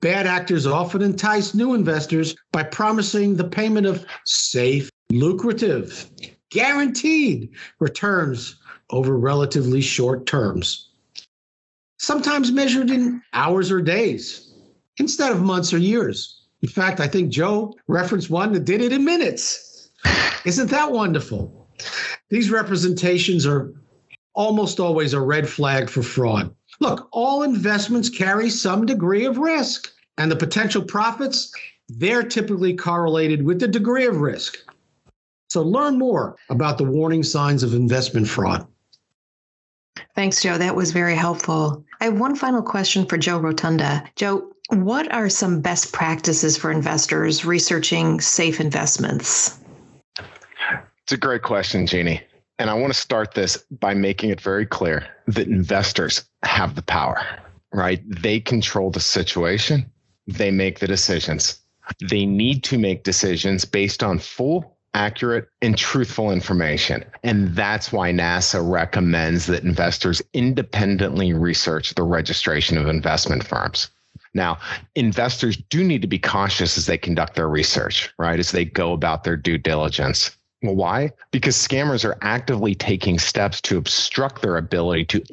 Bad 0.00 0.26
actors 0.26 0.66
often 0.66 1.02
entice 1.02 1.54
new 1.54 1.74
investors 1.74 2.34
by 2.52 2.62
promising 2.62 3.36
the 3.36 3.44
payment 3.44 3.86
of 3.86 4.06
safe, 4.24 4.90
lucrative, 5.10 6.10
guaranteed 6.50 7.50
returns 7.80 8.56
over 8.88 9.18
relatively 9.18 9.82
short 9.82 10.26
terms, 10.26 10.88
sometimes 11.98 12.50
measured 12.50 12.90
in 12.90 13.20
hours 13.34 13.70
or 13.70 13.82
days 13.82 14.54
instead 14.96 15.32
of 15.32 15.42
months 15.42 15.72
or 15.72 15.78
years. 15.78 16.46
In 16.62 16.68
fact, 16.68 16.98
I 17.00 17.06
think 17.06 17.30
Joe 17.30 17.74
referenced 17.86 18.30
one 18.30 18.52
that 18.54 18.64
did 18.64 18.80
it 18.80 18.92
in 18.92 19.04
minutes. 19.04 19.90
Isn't 20.46 20.70
that 20.70 20.92
wonderful? 20.92 21.68
These 22.30 22.50
representations 22.50 23.46
are 23.46 23.72
almost 24.34 24.80
always 24.80 25.12
a 25.12 25.20
red 25.20 25.48
flag 25.48 25.90
for 25.90 26.02
fraud. 26.02 26.54
Look, 26.80 27.08
all 27.12 27.42
investments 27.42 28.08
carry 28.08 28.48
some 28.48 28.86
degree 28.86 29.26
of 29.26 29.38
risk, 29.38 29.92
and 30.16 30.30
the 30.30 30.36
potential 30.36 30.82
profits, 30.82 31.52
they're 31.88 32.22
typically 32.22 32.74
correlated 32.74 33.44
with 33.44 33.60
the 33.60 33.68
degree 33.68 34.06
of 34.06 34.20
risk. 34.20 34.58
So 35.48 35.62
learn 35.62 35.98
more 35.98 36.36
about 36.48 36.78
the 36.78 36.84
warning 36.84 37.22
signs 37.22 37.62
of 37.62 37.74
investment 37.74 38.28
fraud. 38.28 38.66
Thanks, 40.14 40.42
Joe. 40.42 40.56
That 40.56 40.76
was 40.76 40.92
very 40.92 41.16
helpful. 41.16 41.84
I 42.00 42.04
have 42.04 42.18
one 42.18 42.36
final 42.36 42.62
question 42.62 43.04
for 43.04 43.18
Joe 43.18 43.38
Rotunda. 43.38 44.04
Joe, 44.16 44.50
what 44.70 45.12
are 45.12 45.28
some 45.28 45.60
best 45.60 45.92
practices 45.92 46.56
for 46.56 46.70
investors 46.70 47.44
researching 47.44 48.20
safe 48.20 48.60
investments? 48.60 49.58
It's 51.02 51.12
a 51.12 51.16
great 51.16 51.42
question, 51.42 51.86
Jeannie. 51.86 52.22
And 52.60 52.68
I 52.68 52.74
want 52.74 52.92
to 52.92 53.00
start 53.00 53.32
this 53.32 53.56
by 53.70 53.94
making 53.94 54.28
it 54.28 54.38
very 54.38 54.66
clear 54.66 55.06
that 55.28 55.48
investors 55.48 56.28
have 56.42 56.74
the 56.74 56.82
power, 56.82 57.26
right? 57.72 58.02
They 58.06 58.38
control 58.38 58.90
the 58.90 59.00
situation, 59.00 59.90
they 60.26 60.50
make 60.50 60.78
the 60.78 60.86
decisions. 60.86 61.58
They 62.10 62.26
need 62.26 62.62
to 62.64 62.76
make 62.76 63.02
decisions 63.02 63.64
based 63.64 64.02
on 64.02 64.18
full, 64.18 64.76
accurate, 64.92 65.48
and 65.62 65.78
truthful 65.78 66.30
information. 66.30 67.02
And 67.22 67.56
that's 67.56 67.92
why 67.92 68.12
NASAA 68.12 68.70
recommends 68.70 69.46
that 69.46 69.64
investors 69.64 70.20
independently 70.34 71.32
research 71.32 71.94
the 71.94 72.02
registration 72.02 72.76
of 72.76 72.88
investment 72.88 73.42
firms. 73.42 73.88
Now, 74.34 74.58
investors 74.94 75.56
do 75.56 75.82
need 75.82 76.02
to 76.02 76.08
be 76.08 76.18
cautious 76.18 76.76
as 76.76 76.84
they 76.84 76.98
conduct 76.98 77.36
their 77.36 77.48
research, 77.48 78.12
right? 78.18 78.38
As 78.38 78.52
they 78.52 78.66
go 78.66 78.92
about 78.92 79.24
their 79.24 79.36
due 79.38 79.56
diligence 79.56 80.36
Well, 80.62 80.76
why? 80.76 81.12
Because 81.30 81.56
scammers 81.56 82.04
are 82.04 82.18
actively 82.20 82.74
taking 82.74 83.18
steps 83.18 83.62
to 83.62 83.78
obstruct 83.78 84.42
their 84.42 84.58
ability 84.58 85.06
to 85.06 85.24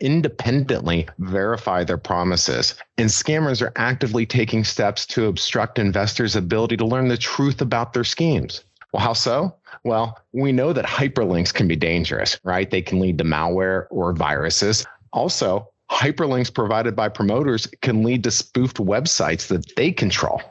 independently 0.00 1.08
verify 1.18 1.84
their 1.84 1.98
promises. 1.98 2.74
And 2.98 3.08
scammers 3.08 3.62
are 3.62 3.72
actively 3.76 4.26
taking 4.26 4.64
steps 4.64 5.06
to 5.06 5.26
obstruct 5.26 5.78
investors' 5.78 6.34
ability 6.34 6.76
to 6.78 6.84
learn 6.84 7.06
the 7.06 7.16
truth 7.16 7.60
about 7.60 7.92
their 7.92 8.02
schemes. 8.02 8.64
Well, 8.92 9.04
how 9.04 9.12
so? 9.12 9.54
Well, 9.84 10.18
we 10.32 10.50
know 10.50 10.72
that 10.72 10.84
hyperlinks 10.84 11.54
can 11.54 11.68
be 11.68 11.76
dangerous, 11.76 12.40
right? 12.42 12.68
They 12.68 12.82
can 12.82 12.98
lead 12.98 13.18
to 13.18 13.24
malware 13.24 13.86
or 13.90 14.12
viruses. 14.14 14.84
Also, 15.12 15.68
hyperlinks 15.92 16.52
provided 16.52 16.96
by 16.96 17.08
promoters 17.08 17.68
can 17.82 18.02
lead 18.02 18.24
to 18.24 18.32
spoofed 18.32 18.78
websites 18.78 19.46
that 19.46 19.76
they 19.76 19.92
control 19.92 20.42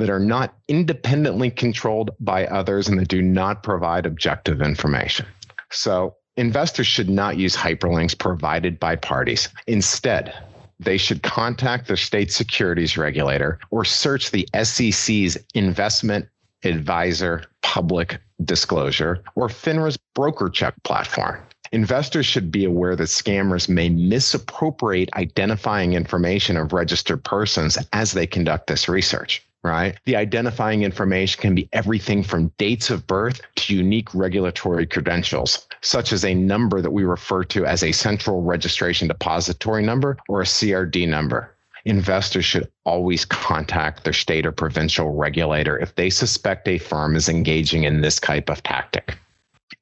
that 0.00 0.10
are 0.10 0.20
not 0.20 0.54
independently 0.68 1.50
controlled 1.50 2.10
by 2.20 2.46
others 2.46 2.88
and 2.88 2.98
that 2.98 3.08
do 3.08 3.22
not 3.22 3.62
provide 3.62 4.06
objective 4.06 4.62
information. 4.62 5.26
So, 5.70 6.16
investors 6.36 6.86
should 6.86 7.10
not 7.10 7.36
use 7.36 7.56
hyperlinks 7.56 8.16
provided 8.16 8.78
by 8.78 8.96
parties. 8.96 9.48
Instead, 9.66 10.32
they 10.80 10.96
should 10.96 11.22
contact 11.22 11.88
their 11.88 11.96
state 11.96 12.30
securities 12.30 12.96
regulator 12.96 13.58
or 13.70 13.84
search 13.84 14.30
the 14.30 14.48
SEC's 14.62 15.36
investment 15.54 16.28
advisor 16.64 17.44
public 17.62 18.20
disclosure 18.44 19.22
or 19.34 19.48
FINRA's 19.48 19.98
BrokerCheck 20.16 20.72
platform. 20.84 21.38
Investors 21.72 22.24
should 22.24 22.50
be 22.50 22.64
aware 22.64 22.96
that 22.96 23.04
scammers 23.04 23.68
may 23.68 23.88
misappropriate 23.88 25.10
identifying 25.14 25.92
information 25.92 26.56
of 26.56 26.72
registered 26.72 27.22
persons 27.24 27.76
as 27.92 28.12
they 28.12 28.26
conduct 28.26 28.68
this 28.68 28.88
research 28.88 29.44
right? 29.64 29.98
The 30.04 30.16
identifying 30.16 30.82
information 30.82 31.40
can 31.40 31.54
be 31.54 31.68
everything 31.72 32.22
from 32.22 32.52
dates 32.58 32.90
of 32.90 33.06
birth 33.06 33.40
to 33.56 33.74
unique 33.74 34.14
regulatory 34.14 34.86
credentials, 34.86 35.66
such 35.80 36.12
as 36.12 36.24
a 36.24 36.34
number 36.34 36.80
that 36.80 36.92
we 36.92 37.04
refer 37.04 37.44
to 37.44 37.66
as 37.66 37.82
a 37.82 37.92
central 37.92 38.42
registration 38.42 39.08
depository 39.08 39.82
number 39.82 40.16
or 40.28 40.42
a 40.42 40.44
CRD 40.44 41.08
number. 41.08 41.54
Investors 41.84 42.44
should 42.44 42.70
always 42.84 43.24
contact 43.24 44.04
their 44.04 44.12
state 44.12 44.44
or 44.44 44.52
provincial 44.52 45.14
regulator 45.14 45.78
if 45.78 45.94
they 45.94 46.10
suspect 46.10 46.68
a 46.68 46.78
firm 46.78 47.16
is 47.16 47.28
engaging 47.28 47.84
in 47.84 48.00
this 48.00 48.20
type 48.20 48.50
of 48.50 48.62
tactic. 48.62 49.16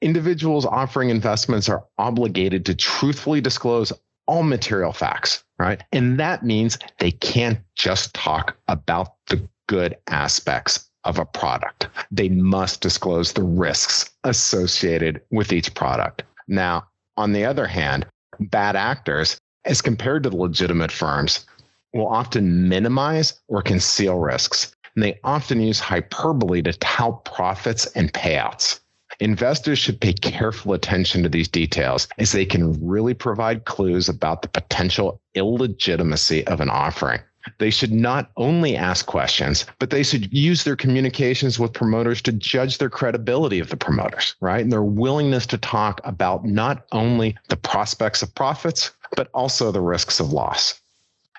Individuals 0.02 0.66
offering 0.66 1.10
investments 1.10 1.68
are 1.68 1.84
obligated 1.98 2.66
to 2.66 2.74
truthfully 2.74 3.40
disclose 3.40 3.92
all 4.26 4.42
material 4.42 4.92
facts, 4.92 5.44
right? 5.58 5.82
And 5.92 6.18
that 6.20 6.44
means 6.44 6.78
they 6.98 7.12
can't 7.12 7.58
just 7.74 8.12
talk 8.14 8.56
about 8.68 9.14
the 9.26 9.48
good 9.66 9.96
aspects 10.08 10.88
of 11.04 11.18
a 11.18 11.24
product. 11.24 11.88
They 12.10 12.28
must 12.28 12.80
disclose 12.80 13.32
the 13.32 13.42
risks 13.42 14.10
associated 14.24 15.20
with 15.30 15.52
each 15.52 15.74
product. 15.74 16.22
Now, 16.48 16.88
on 17.16 17.32
the 17.32 17.44
other 17.44 17.66
hand, 17.66 18.06
bad 18.40 18.76
actors, 18.76 19.38
as 19.64 19.80
compared 19.80 20.24
to 20.24 20.30
the 20.30 20.36
legitimate 20.36 20.92
firms, 20.92 21.46
will 21.92 22.08
often 22.08 22.68
minimize 22.68 23.40
or 23.48 23.62
conceal 23.62 24.18
risks. 24.18 24.74
And 24.94 25.02
they 25.02 25.18
often 25.24 25.60
use 25.60 25.78
hyperbole 25.78 26.62
to 26.62 26.72
tout 26.74 27.24
profits 27.24 27.86
and 27.86 28.12
payouts. 28.12 28.80
Investors 29.20 29.78
should 29.78 30.00
pay 30.00 30.12
careful 30.12 30.74
attention 30.74 31.22
to 31.22 31.28
these 31.28 31.48
details 31.48 32.06
as 32.18 32.32
they 32.32 32.44
can 32.44 32.86
really 32.86 33.14
provide 33.14 33.64
clues 33.64 34.08
about 34.08 34.42
the 34.42 34.48
potential 34.48 35.20
illegitimacy 35.34 36.46
of 36.46 36.60
an 36.60 36.68
offering. 36.68 37.20
They 37.58 37.70
should 37.70 37.92
not 37.92 38.30
only 38.36 38.76
ask 38.76 39.06
questions, 39.06 39.66
but 39.78 39.90
they 39.90 40.02
should 40.02 40.32
use 40.32 40.64
their 40.64 40.76
communications 40.76 41.58
with 41.58 41.72
promoters 41.72 42.20
to 42.22 42.32
judge 42.32 42.78
their 42.78 42.90
credibility 42.90 43.58
of 43.58 43.68
the 43.68 43.76
promoters, 43.76 44.34
right? 44.40 44.62
And 44.62 44.72
their 44.72 44.82
willingness 44.82 45.46
to 45.46 45.58
talk 45.58 46.00
about 46.04 46.44
not 46.44 46.86
only 46.92 47.36
the 47.48 47.56
prospects 47.56 48.22
of 48.22 48.34
profits, 48.34 48.90
but 49.16 49.28
also 49.34 49.70
the 49.70 49.80
risks 49.80 50.20
of 50.20 50.32
loss. 50.32 50.80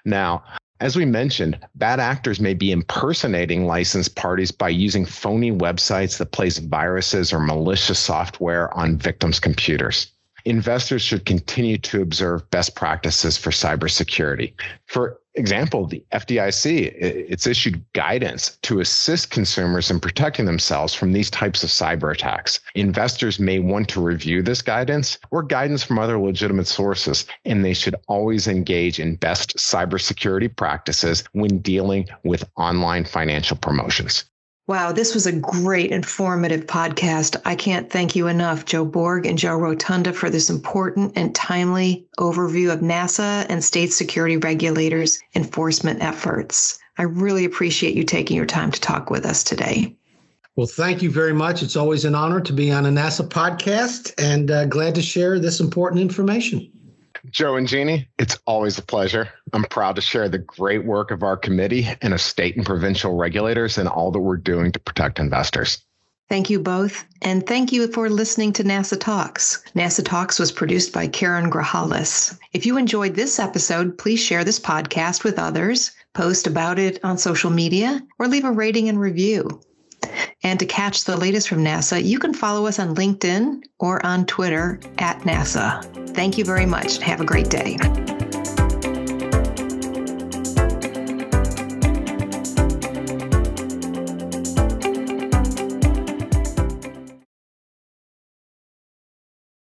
Now, 0.05 0.43
as 0.79 0.95
we 0.95 1.05
mentioned, 1.05 1.59
bad 1.75 1.99
actors 1.99 2.39
may 2.39 2.53
be 2.53 2.71
impersonating 2.71 3.65
licensed 3.65 4.15
parties 4.15 4.51
by 4.51 4.69
using 4.69 5.05
phony 5.05 5.51
websites 5.51 6.17
that 6.17 6.31
place 6.31 6.59
viruses 6.59 7.33
or 7.33 7.39
malicious 7.39 7.99
software 7.99 8.71
on 8.77 8.97
victims' 8.97 9.39
computers 9.39 10.11
investors 10.47 11.01
should 11.01 11.25
continue 11.25 11.77
to 11.77 12.01
observe 12.01 12.49
best 12.51 12.73
practices 12.73 13.37
for 13.37 13.49
cybersecurity. 13.49 14.53
For 14.85 15.19
example, 15.37 15.87
the 15.87 16.03
FDIC, 16.11 16.93
it's 16.97 17.47
issued 17.47 17.83
guidance 17.93 18.57
to 18.63 18.79
assist 18.79 19.31
consumers 19.31 19.89
in 19.89 19.99
protecting 19.99 20.45
themselves 20.45 20.93
from 20.93 21.13
these 21.13 21.29
types 21.29 21.63
of 21.63 21.69
cyber 21.69 22.11
attacks. 22.11 22.59
Investors 22.75 23.39
may 23.39 23.59
want 23.59 23.87
to 23.89 24.01
review 24.01 24.41
this 24.41 24.61
guidance 24.61 25.17
or 25.31 25.43
guidance 25.43 25.83
from 25.83 25.99
other 25.99 26.19
legitimate 26.19 26.67
sources, 26.67 27.25
and 27.45 27.63
they 27.63 27.73
should 27.73 27.95
always 28.07 28.47
engage 28.47 28.99
in 28.99 29.15
best 29.15 29.55
cybersecurity 29.57 30.53
practices 30.55 31.23
when 31.33 31.59
dealing 31.59 32.07
with 32.23 32.49
online 32.57 33.05
financial 33.05 33.57
promotions. 33.57 34.25
Wow, 34.67 34.91
this 34.91 35.13
was 35.13 35.25
a 35.25 35.31
great 35.31 35.91
informative 35.91 36.65
podcast. 36.65 37.39
I 37.45 37.55
can't 37.55 37.89
thank 37.89 38.17
you 38.17 38.27
enough, 38.27 38.65
Joe 38.65 38.83
Borg 38.83 39.25
and 39.25 39.37
Joe 39.37 39.55
Rotunda, 39.55 40.11
for 40.11 40.29
this 40.29 40.49
important 40.49 41.13
and 41.15 41.33
timely 41.33 42.05
overview 42.19 42.73
of 42.73 42.81
NASAA 42.81 43.45
and 43.47 43.63
state 43.63 43.93
security 43.93 44.35
regulators' 44.35 45.19
enforcement 45.35 46.03
efforts. 46.03 46.79
I 46.97 47.03
really 47.03 47.45
appreciate 47.45 47.95
you 47.95 48.03
taking 48.03 48.35
your 48.35 48.45
time 48.45 48.71
to 48.71 48.81
talk 48.81 49.09
with 49.09 49.25
us 49.25 49.41
today. 49.41 49.95
Well, 50.57 50.67
thank 50.67 51.01
you 51.01 51.11
very 51.11 51.33
much. 51.33 51.63
It's 51.63 51.77
always 51.77 52.03
an 52.03 52.13
honor 52.13 52.41
to 52.41 52.51
be 52.51 52.69
on 52.69 52.85
a 52.85 52.89
NASAA 52.89 53.29
podcast 53.29 54.13
and 54.17 54.51
uh, 54.51 54.65
glad 54.65 54.95
to 54.95 55.01
share 55.01 55.39
this 55.39 55.61
important 55.61 56.01
information. 56.01 56.69
Joe 57.29 57.55
and 57.55 57.67
Jeannie, 57.67 58.07
it's 58.17 58.37
always 58.45 58.77
a 58.77 58.81
pleasure. 58.81 59.29
I'm 59.53 59.63
proud 59.63 59.95
to 59.95 60.01
share 60.01 60.29
the 60.29 60.37
great 60.37 60.85
work 60.85 61.11
of 61.11 61.23
our 61.23 61.37
committee 61.37 61.87
and 62.01 62.13
of 62.13 62.21
state 62.21 62.55
and 62.55 62.65
provincial 62.65 63.15
regulators 63.15 63.77
and 63.77 63.87
all 63.87 64.11
that 64.11 64.19
we're 64.19 64.37
doing 64.37 64.71
to 64.71 64.79
protect 64.79 65.19
investors. 65.19 65.83
Thank 66.29 66.49
you 66.49 66.59
both. 66.59 67.05
And 67.21 67.47
thank 67.47 67.71
you 67.71 67.87
for 67.87 68.09
listening 68.09 68.51
to 68.53 68.63
NASAA 68.63 68.99
Talks. 68.99 69.63
NASAA 69.75 70.05
Talks 70.05 70.39
was 70.39 70.51
produced 70.51 70.91
by 70.91 71.07
Karen 71.07 71.49
Grahalis. 71.49 72.37
If 72.51 72.65
you 72.65 72.77
enjoyed 72.77 73.15
this 73.15 73.39
episode, 73.39 73.97
please 73.97 74.19
share 74.21 74.43
this 74.43 74.59
podcast 74.59 75.23
with 75.23 75.39
others, 75.39 75.91
post 76.13 76.45
about 76.45 76.79
it 76.79 76.99
on 77.03 77.17
social 77.17 77.49
media, 77.49 78.01
or 78.19 78.27
leave 78.27 78.43
a 78.43 78.51
rating 78.51 78.89
and 78.89 78.99
review. 78.99 79.61
And 80.43 80.59
to 80.59 80.65
catch 80.65 81.03
the 81.03 81.17
latest 81.17 81.49
from 81.49 81.63
NASAA, 81.63 82.03
you 82.03 82.19
can 82.19 82.33
follow 82.33 82.67
us 82.67 82.79
on 82.79 82.95
LinkedIn 82.95 83.63
or 83.79 84.05
on 84.05 84.25
Twitter 84.25 84.79
at 84.97 85.19
NASAA. 85.21 86.15
Thank 86.15 86.37
you 86.37 86.45
very 86.45 86.65
much 86.65 86.97
have 86.97 87.21
a 87.21 87.25
great 87.25 87.49
day. 87.49 87.77